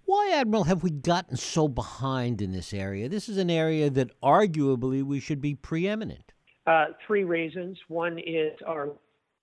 Why, 0.05 0.31
Admiral, 0.35 0.65
have 0.65 0.83
we 0.83 0.91
gotten 0.91 1.37
so 1.37 1.69
behind 1.69 2.41
in 2.41 2.53
this 2.53 2.73
area? 2.73 3.09
This 3.09 3.29
is 3.29 3.37
an 3.37 3.51
area 3.51 3.91
that 3.91 4.19
arguably 4.23 5.03
we 5.03 5.21
should 5.21 5.41
be 5.41 5.55
preeminent. 5.55 6.33
Uh, 6.67 6.87
three 7.07 7.25
reasons. 7.25 7.79
One 7.89 8.19
is 8.19 8.53
our 8.67 8.91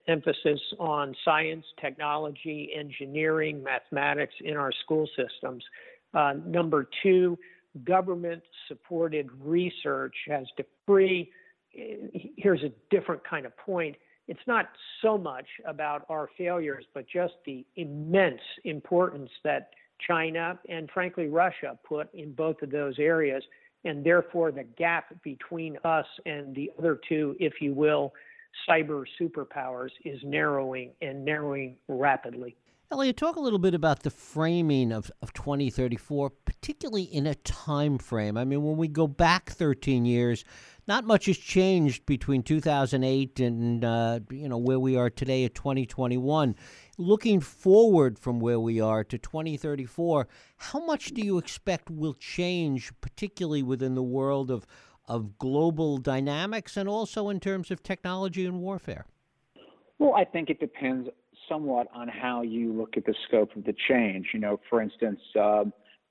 emphasis 0.07 0.59
on 0.79 1.15
science, 1.23 1.65
technology, 1.81 2.71
engineering, 2.75 3.63
mathematics 3.63 4.33
in 4.43 4.55
our 4.57 4.71
school 4.83 5.07
systems. 5.15 5.63
Uh, 6.13 6.33
number 6.45 6.87
two, 7.03 7.37
government 7.83 8.41
supported 8.67 9.29
research 9.39 10.15
has 10.27 10.45
free 10.85 11.31
here's 11.75 12.63
a 12.63 12.71
different 12.89 13.21
kind 13.27 13.45
of 13.45 13.55
point. 13.57 13.95
It's 14.27 14.47
not 14.47 14.69
so 15.01 15.17
much 15.17 15.45
about 15.65 16.05
our 16.09 16.29
failures, 16.37 16.85
but 16.93 17.05
just 17.07 17.33
the 17.45 17.65
immense 17.75 18.41
importance 18.63 19.29
that 19.43 19.69
China 20.05 20.59
and 20.67 20.89
frankly 20.91 21.27
Russia 21.27 21.77
put 21.87 22.13
in 22.13 22.33
both 22.33 22.61
of 22.61 22.71
those 22.71 22.95
areas. 22.99 23.43
And 23.83 24.03
therefore, 24.03 24.51
the 24.51 24.63
gap 24.63 25.13
between 25.23 25.77
us 25.83 26.07
and 26.25 26.55
the 26.55 26.71
other 26.79 26.99
two, 27.07 27.35
if 27.39 27.61
you 27.61 27.73
will, 27.73 28.13
cyber 28.67 29.03
superpowers 29.21 29.91
is 30.03 30.19
narrowing 30.23 30.91
and 31.01 31.23
narrowing 31.23 31.77
rapidly. 31.87 32.55
Elliot, 32.91 33.17
talk 33.17 33.35
a 33.35 33.39
little 33.39 33.59
bit 33.59 33.73
about 33.73 34.03
the 34.03 34.11
framing 34.11 34.91
of, 34.91 35.11
of 35.21 35.33
2034, 35.33 36.29
particularly 36.29 37.03
in 37.03 37.25
a 37.25 37.33
time 37.35 37.97
frame. 37.97 38.37
I 38.37 38.45
mean, 38.45 38.63
when 38.63 38.77
we 38.77 38.87
go 38.87 39.07
back 39.07 39.49
13 39.49 40.05
years, 40.05 40.45
not 40.87 41.05
much 41.05 41.25
has 41.25 41.37
changed 41.37 42.05
between 42.05 42.43
2008 42.43 43.39
and 43.39 43.83
uh, 43.83 44.19
you 44.29 44.47
know 44.47 44.57
where 44.57 44.79
we 44.79 44.95
are 44.95 45.09
today 45.09 45.45
at 45.45 45.55
2021. 45.55 46.55
Looking 46.97 47.39
forward 47.39 48.19
from 48.19 48.39
where 48.39 48.59
we 48.59 48.79
are 48.79 49.03
to 49.03 49.17
2034, 49.17 50.27
how 50.57 50.85
much 50.85 51.07
do 51.13 51.21
you 51.21 51.37
expect 51.37 51.89
will 51.89 52.13
change, 52.13 52.91
particularly 53.01 53.63
within 53.63 53.95
the 53.95 54.03
world 54.03 54.51
of 54.51 54.65
of 55.07 55.37
global 55.37 55.97
dynamics 55.97 56.77
and 56.77 56.89
also 56.89 57.29
in 57.29 57.39
terms 57.39 57.69
of 57.71 57.83
technology 57.83 58.45
and 58.45 58.59
warfare? 58.59 59.05
Well, 59.99 60.15
I 60.15 60.25
think 60.25 60.49
it 60.49 60.59
depends 60.59 61.09
somewhat 61.47 61.87
on 61.93 62.07
how 62.07 62.41
you 62.41 62.73
look 62.73 62.97
at 62.97 63.05
the 63.05 63.13
scope 63.27 63.55
of 63.55 63.65
the 63.65 63.75
change. 63.87 64.27
You 64.33 64.39
know, 64.39 64.59
for 64.69 64.81
instance, 64.81 65.19
uh, 65.39 65.65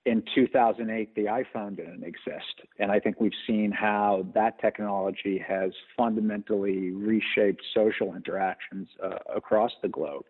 in 0.07 0.23
2008, 0.35 1.14
the 1.14 1.25
iPhone 1.25 1.77
didn't 1.77 2.05
exist. 2.05 2.62
And 2.79 2.93
I 2.93 3.01
think 3.01 3.21
we've 3.21 3.33
seen 3.47 3.73
how 3.73 4.27
that 4.35 4.61
technology 4.61 5.43
has 5.47 5.73
fundamentally 5.97 6.90
reshaped 6.90 7.62
social 7.75 8.14
interactions 8.14 8.88
uh, 9.03 9.17
across 9.35 9.73
the 9.83 9.88
globe. 9.88 10.25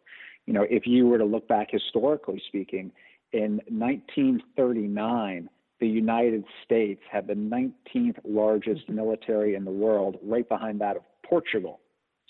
You 0.46 0.52
know, 0.52 0.64
if 0.68 0.86
you 0.86 1.06
were 1.06 1.18
to 1.18 1.24
look 1.24 1.48
back 1.48 1.68
historically 1.70 2.40
speaking, 2.46 2.92
in 3.32 3.60
1939, 3.68 5.48
the 5.80 5.88
United 5.88 6.44
States 6.64 7.00
had 7.10 7.26
the 7.26 7.34
19th 7.34 8.18
largest 8.24 8.88
military 8.88 9.56
in 9.56 9.64
the 9.64 9.72
world, 9.72 10.18
right 10.22 10.48
behind 10.48 10.80
that 10.80 10.96
of 10.96 11.02
Portugal. 11.24 11.80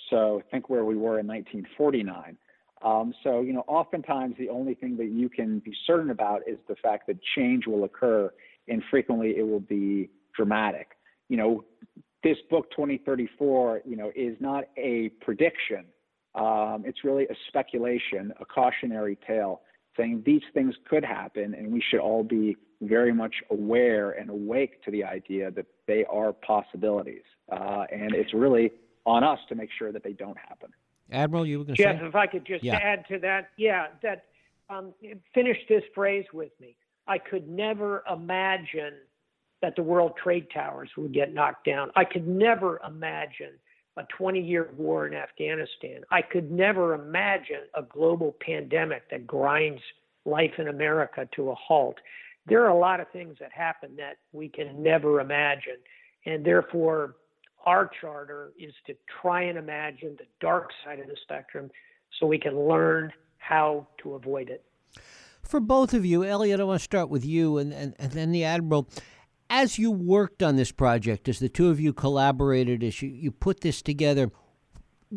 So 0.08 0.42
think 0.50 0.70
where 0.70 0.84
we 0.84 0.96
were 0.96 1.18
in 1.18 1.26
1949. 1.26 2.38
Um, 2.84 3.14
so, 3.22 3.40
you 3.40 3.54
know, 3.54 3.64
oftentimes 3.66 4.36
the 4.38 4.50
only 4.50 4.74
thing 4.74 4.96
that 4.98 5.08
you 5.08 5.30
can 5.30 5.58
be 5.60 5.72
certain 5.86 6.10
about 6.10 6.42
is 6.46 6.58
the 6.68 6.76
fact 6.76 7.06
that 7.06 7.16
change 7.36 7.66
will 7.66 7.84
occur, 7.84 8.30
and 8.68 8.82
frequently 8.90 9.34
it 9.38 9.42
will 9.42 9.60
be 9.60 10.10
dramatic. 10.36 10.88
You 11.28 11.38
know, 11.38 11.64
this 12.22 12.36
book 12.50 12.70
2034, 12.72 13.82
you 13.86 13.96
know, 13.96 14.12
is 14.14 14.36
not 14.38 14.64
a 14.76 15.08
prediction. 15.22 15.86
Um, 16.34 16.82
it's 16.84 17.04
really 17.04 17.24
a 17.24 17.34
speculation, 17.48 18.32
a 18.38 18.44
cautionary 18.44 19.16
tale, 19.26 19.62
saying 19.96 20.22
these 20.26 20.42
things 20.52 20.74
could 20.88 21.04
happen, 21.04 21.54
and 21.54 21.72
we 21.72 21.82
should 21.90 22.00
all 22.00 22.22
be 22.22 22.56
very 22.82 23.14
much 23.14 23.34
aware 23.50 24.10
and 24.10 24.28
awake 24.28 24.82
to 24.82 24.90
the 24.90 25.04
idea 25.04 25.50
that 25.52 25.66
they 25.86 26.04
are 26.10 26.32
possibilities. 26.32 27.22
Uh, 27.50 27.84
and 27.90 28.14
it's 28.14 28.34
really 28.34 28.72
on 29.06 29.24
us 29.24 29.38
to 29.48 29.54
make 29.54 29.70
sure 29.78 29.92
that 29.92 30.02
they 30.02 30.12
don't 30.12 30.36
happen. 30.36 30.70
Admiral, 31.14 31.46
you 31.46 31.58
were 31.58 31.64
going 31.64 31.76
to 31.76 31.82
Jeff, 31.82 32.02
if 32.02 32.14
I 32.14 32.26
could 32.26 32.44
just 32.44 32.64
yeah. 32.64 32.76
add 32.76 33.04
to 33.08 33.18
that, 33.20 33.50
yeah, 33.56 33.86
that 34.02 34.24
um, 34.68 34.92
finish 35.34 35.58
this 35.68 35.82
phrase 35.94 36.24
with 36.32 36.52
me. 36.60 36.76
I 37.06 37.18
could 37.18 37.48
never 37.48 38.02
imagine 38.10 38.94
that 39.62 39.76
the 39.76 39.82
World 39.82 40.12
Trade 40.22 40.46
Towers 40.52 40.90
would 40.96 41.12
get 41.12 41.32
knocked 41.32 41.66
down. 41.66 41.90
I 41.96 42.04
could 42.04 42.26
never 42.26 42.80
imagine 42.86 43.52
a 43.96 44.02
20 44.16 44.40
year 44.40 44.70
war 44.76 45.06
in 45.06 45.14
Afghanistan. 45.14 46.02
I 46.10 46.22
could 46.22 46.50
never 46.50 46.94
imagine 46.94 47.62
a 47.74 47.82
global 47.82 48.34
pandemic 48.44 49.08
that 49.10 49.26
grinds 49.26 49.80
life 50.24 50.52
in 50.58 50.68
America 50.68 51.28
to 51.36 51.50
a 51.50 51.54
halt. 51.54 51.96
There 52.46 52.64
are 52.64 52.68
a 52.68 52.78
lot 52.78 53.00
of 53.00 53.08
things 53.10 53.36
that 53.40 53.52
happen 53.52 53.96
that 53.96 54.16
we 54.32 54.48
can 54.48 54.82
never 54.82 55.20
imagine. 55.20 55.76
And 56.26 56.44
therefore, 56.44 57.16
our 57.64 57.90
charter 58.00 58.52
is 58.58 58.72
to 58.86 58.94
try 59.20 59.42
and 59.42 59.58
imagine 59.58 60.16
the 60.18 60.26
dark 60.40 60.70
side 60.84 61.00
of 61.00 61.06
the 61.06 61.16
spectrum 61.22 61.70
so 62.18 62.26
we 62.26 62.38
can 62.38 62.58
learn 62.68 63.12
how 63.38 63.86
to 64.02 64.14
avoid 64.14 64.48
it. 64.48 64.64
For 65.42 65.60
both 65.60 65.92
of 65.92 66.06
you, 66.06 66.24
Elliot, 66.24 66.60
I 66.60 66.64
want 66.64 66.80
to 66.80 66.84
start 66.84 67.10
with 67.10 67.24
you 67.24 67.58
and, 67.58 67.72
and, 67.72 67.94
and 67.98 68.12
then 68.12 68.32
the 68.32 68.44
Admiral. 68.44 68.88
As 69.50 69.78
you 69.78 69.90
worked 69.90 70.42
on 70.42 70.56
this 70.56 70.72
project, 70.72 71.28
as 71.28 71.38
the 71.38 71.50
two 71.50 71.68
of 71.68 71.78
you 71.78 71.92
collaborated, 71.92 72.82
as 72.82 73.02
you, 73.02 73.10
you 73.10 73.30
put 73.30 73.60
this 73.60 73.82
together, 73.82 74.30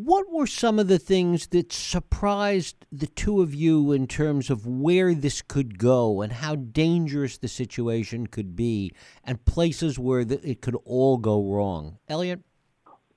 what 0.04 0.32
were 0.32 0.46
some 0.46 0.78
of 0.78 0.88
the 0.88 1.00
things 1.00 1.48
that 1.48 1.74
surprised 1.74 2.86
the 2.92 3.08
two 3.08 3.42
of 3.42 3.56
you 3.56 3.92
in 3.92 4.06
terms 4.06 4.52
of 4.52 4.68
where 4.68 5.16
this 5.16 5.42
could 5.42 5.80
go 5.80 6.22
and 6.22 6.32
how 6.32 6.54
dangerous 6.56 7.40
the 7.40 7.48
situation 7.48 8.28
could 8.28 8.56
be 8.56 8.92
and 9.24 9.44
places 9.46 9.98
where 9.98 10.24
the, 10.24 10.48
it 10.48 10.62
could 10.62 10.76
all 10.86 11.18
go 11.18 11.44
wrong? 11.44 11.98
Elliot? 12.08 12.42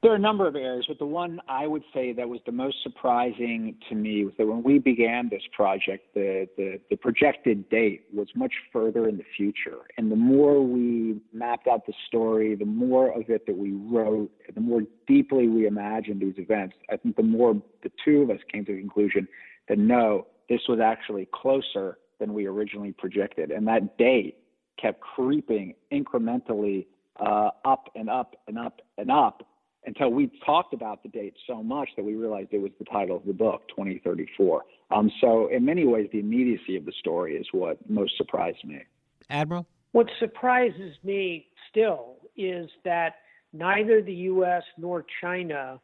There 0.03 0.11
are 0.11 0.17
a 0.17 0.19
number 0.21 0.47
of 0.47 0.57
areas, 0.57 0.87
but 0.89 0.99
the 0.99 1.05
one 1.05 1.41
I 1.47 1.67
would 1.67 1.83
say 1.93 2.15
that 2.15 2.27
was 2.27 2.41
the 2.47 2.53
most 2.53 2.79
surprising 2.83 3.77
to 3.91 3.95
me 3.95 4.25
was 4.25 4.33
that 4.39 4.47
when 4.47 4.63
we 4.63 4.79
began 4.79 5.29
this 5.29 5.43
project, 5.53 6.15
the, 6.15 6.49
the, 6.57 6.81
the, 6.89 6.97
projected 6.97 7.69
date 7.69 8.05
was 8.11 8.27
much 8.35 8.55
further 8.73 9.11
in 9.11 9.19
the 9.19 9.25
future. 9.37 9.81
And 9.99 10.11
the 10.11 10.17
more 10.17 10.63
we 10.63 11.21
mapped 11.35 11.69
out 11.69 11.85
the 11.85 11.93
story, 12.09 12.55
the 12.55 12.65
more 12.65 13.11
of 13.11 13.29
it 13.29 13.45
that 13.47 13.59
we 13.59 13.73
wrote, 13.73 14.31
the 14.55 14.61
more 14.63 14.81
deeply 15.07 15.49
we 15.49 15.67
imagined 15.67 16.23
these 16.23 16.39
events, 16.39 16.77
I 16.91 16.97
think 16.97 17.17
the 17.17 17.23
more 17.23 17.61
the 17.83 17.93
two 18.03 18.23
of 18.23 18.31
us 18.31 18.41
came 18.51 18.65
to 18.65 18.73
the 18.73 18.81
conclusion 18.81 19.29
that 19.69 19.77
no, 19.77 20.29
this 20.49 20.63
was 20.67 20.81
actually 20.81 21.29
closer 21.35 21.99
than 22.19 22.33
we 22.33 22.47
originally 22.47 22.93
projected. 22.93 23.51
And 23.51 23.69
that 23.69 23.99
date 23.99 24.39
kept 24.81 25.01
creeping 25.01 25.75
incrementally 25.93 26.87
uh, 27.19 27.51
up 27.67 27.91
and 27.95 28.09
up 28.09 28.37
and 28.49 28.59
up 28.59 28.81
and 28.97 29.11
up 29.11 29.47
until 29.87 30.11
we 30.11 30.31
talked 30.45 30.75
about 30.75 31.03
the 31.03 31.09
date 31.09 31.35
so 31.47 31.63
much 31.63 31.89
that 31.97 32.05
we 32.05 32.15
realized 32.15 32.49
it 32.53 32.61
was 32.61 32.73
the 32.79 32.85
title 32.85 33.17
of 33.17 33.25
the 33.25 33.33
book, 33.33 33.63
2034. 33.69 34.63
Um, 34.91 35.11
so, 35.21 35.49
in 35.49 35.65
many 35.65 35.87
ways, 35.87 36.09
the 36.13 36.21
immediacy 36.21 36.77
of 36.77 36.85
the 36.85 36.93
story 36.99 37.37
is 37.37 37.47
what 37.53 37.79
most 37.89 38.17
surprised 38.17 38.65
me. 38.65 38.83
Admiral? 39.31 39.67
What 39.93 40.09
surprises 40.19 40.97
me 41.03 41.47
still 41.71 42.17
is 42.37 42.69
that 42.85 43.17
neither 43.53 44.03
the 44.03 44.15
U.S. 44.15 44.63
nor 44.77 45.05
China 45.21 45.81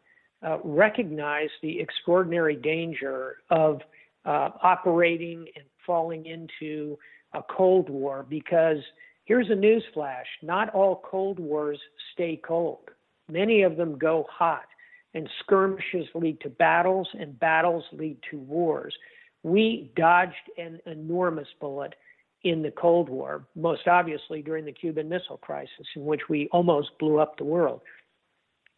uh, 0.46 0.58
recognize 0.62 1.48
the 1.62 1.80
extraordinary 1.80 2.56
danger 2.56 3.36
of 3.50 3.80
uh, 4.24 4.50
operating 4.62 5.46
and 5.56 5.64
falling 5.86 6.26
into 6.26 6.98
a 7.32 7.42
Cold 7.42 7.88
War 7.88 8.26
because 8.28 8.78
here's 9.24 9.48
a 9.50 9.54
newsflash 9.54 10.24
not 10.42 10.68
all 10.70 11.02
Cold 11.04 11.38
Wars 11.38 11.78
stay 12.12 12.40
cold. 12.44 12.90
Many 13.30 13.62
of 13.62 13.76
them 13.76 13.98
go 13.98 14.26
hot, 14.30 14.66
and 15.14 15.28
skirmishes 15.40 16.06
lead 16.14 16.40
to 16.40 16.48
battles, 16.48 17.08
and 17.18 17.38
battles 17.38 17.84
lead 17.92 18.18
to 18.30 18.38
wars. 18.38 18.94
We 19.42 19.90
dodged 19.96 20.34
an 20.58 20.80
enormous 20.86 21.48
bullet 21.60 21.94
in 22.42 22.62
the 22.62 22.70
Cold 22.70 23.08
War, 23.08 23.44
most 23.56 23.88
obviously 23.88 24.42
during 24.42 24.64
the 24.64 24.72
Cuban 24.72 25.08
Missile 25.08 25.38
Crisis, 25.38 25.86
in 25.96 26.04
which 26.04 26.22
we 26.28 26.48
almost 26.52 26.90
blew 26.98 27.18
up 27.18 27.36
the 27.36 27.44
world. 27.44 27.80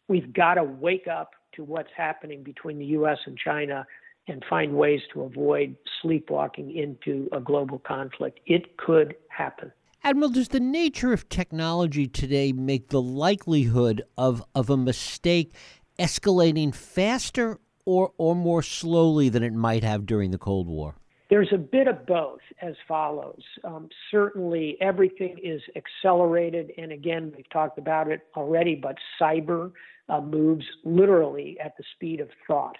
We've 0.07 0.33
got 0.33 0.55
to 0.55 0.63
wake 0.63 1.07
up 1.07 1.31
to 1.53 1.63
what's 1.63 1.89
happening 1.95 2.41
between 2.41 2.79
the 2.79 2.85
U.S. 2.85 3.19
and 3.25 3.37
China 3.37 3.85
and 4.27 4.43
find 4.49 4.73
ways 4.73 5.01
to 5.13 5.23
avoid 5.23 5.75
sleepwalking 6.01 6.75
into 6.75 7.29
a 7.31 7.39
global 7.39 7.79
conflict. 7.79 8.39
It 8.45 8.77
could 8.77 9.15
happen. 9.29 9.71
Admiral, 10.01 10.29
does 10.29 10.47
the 10.47 10.61
nature 10.61 11.11
of 11.11 11.27
technology 11.27 12.07
today 12.07 12.53
make 12.53 12.87
the 12.87 13.01
likelihood 13.01 14.01
of, 14.17 14.41
of 14.55 14.69
a 14.69 14.77
mistake 14.77 15.53
escalating 15.99 16.73
faster 16.73 17.59
or, 17.85 18.13
or 18.17 18.33
more 18.33 18.63
slowly 18.63 19.27
than 19.27 19.43
it 19.43 19.53
might 19.53 19.83
have 19.83 20.05
during 20.05 20.31
the 20.31 20.37
Cold 20.37 20.67
War? 20.67 20.95
There's 21.29 21.49
a 21.53 21.57
bit 21.57 21.87
of 21.87 22.05
both 22.05 22.39
as 22.61 22.75
follows. 22.87 23.41
Um, 23.65 23.89
certainly, 24.09 24.77
everything 24.79 25.37
is 25.43 25.61
accelerated, 25.75 26.71
and 26.77 26.91
again, 26.91 27.33
we've 27.35 27.49
talked 27.49 27.77
about 27.77 28.09
it 28.09 28.21
already, 28.37 28.75
but 28.75 28.95
cyber 29.21 29.71
uh, 30.07 30.21
moves 30.21 30.65
literally 30.85 31.57
at 31.63 31.75
the 31.77 31.83
speed 31.95 32.19
of 32.21 32.29
thought. 32.47 32.77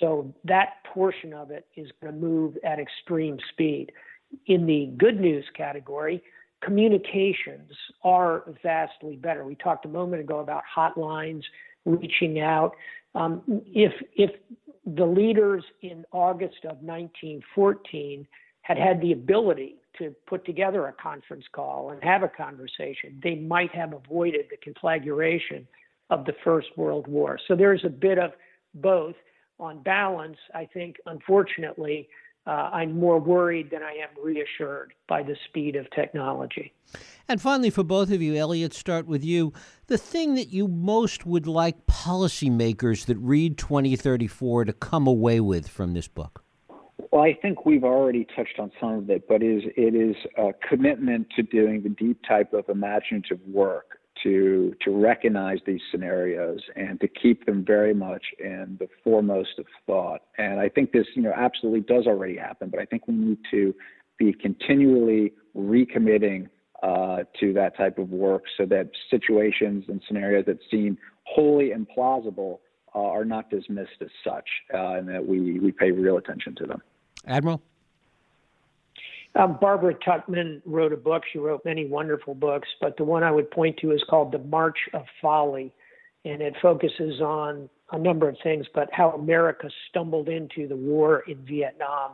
So, 0.00 0.34
that 0.44 0.82
portion 0.92 1.32
of 1.32 1.52
it 1.52 1.66
is 1.76 1.88
going 2.02 2.12
to 2.12 2.20
move 2.20 2.56
at 2.64 2.80
extreme 2.80 3.38
speed. 3.52 3.92
In 4.46 4.66
the 4.66 4.90
good 4.98 5.20
news 5.20 5.44
category, 5.56 6.20
communications 6.64 7.70
are 8.02 8.44
vastly 8.62 9.16
better. 9.16 9.44
We 9.44 9.54
talked 9.56 9.84
a 9.84 9.88
moment 9.88 10.22
ago 10.22 10.40
about 10.40 10.62
hotlines, 10.74 11.42
reaching 11.84 12.40
out. 12.40 12.74
Um, 13.14 13.42
if 13.66 13.92
if 14.16 14.30
the 14.86 15.04
leaders 15.04 15.64
in 15.82 16.04
August 16.12 16.64
of 16.64 16.78
1914 16.82 18.26
had 18.62 18.78
had 18.78 19.00
the 19.00 19.12
ability 19.12 19.76
to 19.98 20.14
put 20.26 20.44
together 20.44 20.86
a 20.86 20.92
conference 20.92 21.44
call 21.52 21.90
and 21.90 22.02
have 22.02 22.22
a 22.22 22.28
conversation, 22.28 23.20
they 23.22 23.36
might 23.36 23.72
have 23.74 23.92
avoided 23.92 24.46
the 24.50 24.56
conflagration 24.56 25.66
of 26.10 26.24
the 26.24 26.34
First 26.42 26.68
World 26.76 27.06
War. 27.06 27.38
So 27.46 27.54
there's 27.54 27.84
a 27.84 27.90
bit 27.90 28.18
of 28.18 28.32
both. 28.74 29.14
On 29.60 29.80
balance, 29.84 30.36
I 30.52 30.68
think, 30.74 30.96
unfortunately, 31.06 32.08
uh, 32.46 32.70
I'm 32.72 32.98
more 32.98 33.18
worried 33.18 33.70
than 33.70 33.82
I 33.82 33.92
am 33.92 34.10
reassured 34.22 34.92
by 35.08 35.22
the 35.22 35.36
speed 35.48 35.76
of 35.76 35.90
technology. 35.90 36.74
And 37.26 37.40
finally, 37.40 37.70
for 37.70 37.82
both 37.82 38.10
of 38.10 38.20
you, 38.20 38.34
Elliot, 38.36 38.74
start 38.74 39.06
with 39.06 39.24
you. 39.24 39.52
The 39.86 39.96
thing 39.96 40.34
that 40.34 40.48
you 40.48 40.68
most 40.68 41.24
would 41.24 41.46
like 41.46 41.86
policymakers 41.86 43.06
that 43.06 43.16
read 43.16 43.56
2034 43.56 44.66
to 44.66 44.72
come 44.74 45.06
away 45.06 45.40
with 45.40 45.68
from 45.68 45.94
this 45.94 46.06
book? 46.06 46.44
Well, 47.10 47.22
I 47.22 47.32
think 47.32 47.64
we've 47.64 47.84
already 47.84 48.26
touched 48.36 48.58
on 48.58 48.70
some 48.78 48.94
of 48.94 49.10
it, 49.10 49.26
but 49.26 49.42
it 49.42 49.46
is, 49.46 49.62
it 49.76 49.94
is 49.94 50.16
a 50.36 50.50
commitment 50.68 51.28
to 51.36 51.42
doing 51.42 51.82
the 51.82 51.88
deep 51.88 52.20
type 52.28 52.52
of 52.52 52.68
imaginative 52.68 53.40
work 53.46 54.00
to 54.22 54.74
to 54.82 54.90
recognize 54.90 55.58
these 55.66 55.80
scenarios 55.90 56.60
and 56.76 57.00
to 57.00 57.08
keep 57.08 57.46
them 57.46 57.64
very 57.64 57.94
much 57.94 58.24
in 58.38 58.76
the 58.78 58.88
foremost 59.02 59.58
of 59.58 59.66
thought. 59.86 60.22
And 60.38 60.60
I 60.60 60.68
think 60.68 60.92
this, 60.92 61.06
you 61.14 61.22
know, 61.22 61.32
absolutely 61.36 61.80
does 61.80 62.06
already 62.06 62.36
happen, 62.36 62.68
but 62.70 62.80
I 62.80 62.84
think 62.84 63.08
we 63.08 63.14
need 63.14 63.38
to 63.50 63.74
be 64.18 64.32
continually 64.32 65.32
recommitting 65.56 66.48
uh, 66.82 67.24
to 67.40 67.52
that 67.54 67.76
type 67.76 67.98
of 67.98 68.10
work 68.10 68.44
so 68.56 68.66
that 68.66 68.90
situations 69.10 69.84
and 69.88 70.02
scenarios 70.06 70.44
that 70.46 70.58
seem 70.70 70.98
wholly 71.24 71.70
implausible 71.70 72.58
uh, 72.94 73.00
are 73.00 73.24
not 73.24 73.50
dismissed 73.50 74.00
as 74.00 74.10
such, 74.22 74.48
uh, 74.72 74.94
and 74.94 75.08
that 75.08 75.26
we, 75.26 75.58
we 75.58 75.72
pay 75.72 75.90
real 75.90 76.16
attention 76.16 76.54
to 76.54 76.66
them. 76.66 76.82
Admiral? 77.26 77.62
Um, 79.36 79.58
Barbara 79.60 79.94
Tuchman 79.94 80.62
wrote 80.64 80.92
a 80.92 80.96
book. 80.96 81.24
She 81.32 81.38
wrote 81.38 81.64
many 81.64 81.86
wonderful 81.86 82.34
books, 82.34 82.68
but 82.80 82.96
the 82.96 83.04
one 83.04 83.22
I 83.22 83.32
would 83.32 83.50
point 83.50 83.76
to 83.78 83.90
is 83.90 84.02
called 84.08 84.30
The 84.32 84.38
March 84.38 84.78
of 84.92 85.02
Folly, 85.20 85.72
and 86.24 86.40
it 86.40 86.54
focuses 86.62 87.20
on 87.20 87.68
a 87.92 87.98
number 87.98 88.28
of 88.28 88.36
things, 88.42 88.66
but 88.74 88.88
how 88.92 89.10
America 89.10 89.68
stumbled 89.90 90.28
into 90.28 90.68
the 90.68 90.76
war 90.76 91.24
in 91.26 91.44
Vietnam. 91.44 92.12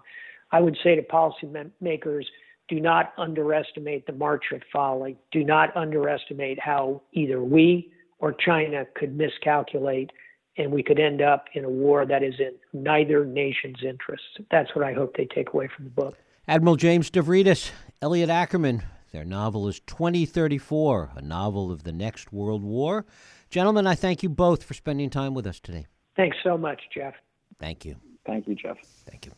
I 0.50 0.60
would 0.60 0.76
say 0.82 0.96
to 0.96 1.02
policymakers, 1.02 2.24
do 2.68 2.80
not 2.80 3.12
underestimate 3.18 4.06
the 4.06 4.12
March 4.12 4.44
of 4.52 4.62
Folly. 4.72 5.16
Do 5.32 5.44
not 5.44 5.76
underestimate 5.76 6.58
how 6.58 7.02
either 7.12 7.42
we 7.42 7.92
or 8.18 8.32
China 8.32 8.84
could 8.94 9.16
miscalculate 9.16 10.10
and 10.56 10.70
we 10.70 10.82
could 10.82 11.00
end 11.00 11.22
up 11.22 11.46
in 11.54 11.64
a 11.64 11.68
war 11.68 12.06
that 12.06 12.22
is 12.22 12.34
in 12.38 12.54
neither 12.72 13.24
nation's 13.24 13.82
interests. 13.82 14.26
That's 14.50 14.74
what 14.74 14.84
I 14.84 14.92
hope 14.92 15.16
they 15.16 15.26
take 15.26 15.52
away 15.52 15.68
from 15.74 15.84
the 15.86 15.90
book. 15.90 16.16
Admiral 16.48 16.76
James 16.76 17.10
Stavridis, 17.10 17.70
Elliot 18.02 18.30
Ackerman. 18.30 18.82
Their 19.12 19.24
novel 19.24 19.68
is 19.68 19.80
2034, 19.80 21.12
a 21.16 21.20
novel 21.22 21.70
of 21.70 21.84
the 21.84 21.92
next 21.92 22.32
World 22.32 22.62
War. 22.62 23.04
Gentlemen, 23.50 23.86
I 23.86 23.94
thank 23.94 24.22
you 24.22 24.28
both 24.28 24.62
for 24.62 24.74
spending 24.74 25.10
time 25.10 25.34
with 25.34 25.46
us 25.46 25.60
today. 25.60 25.86
Thanks 26.16 26.36
so 26.42 26.56
much, 26.56 26.80
Jeff. 26.94 27.14
Thank 27.58 27.84
you. 27.84 27.96
Thank 28.24 28.46
you, 28.46 28.54
Jeff. 28.54 28.76
Thank 29.08 29.26
you. 29.26 29.32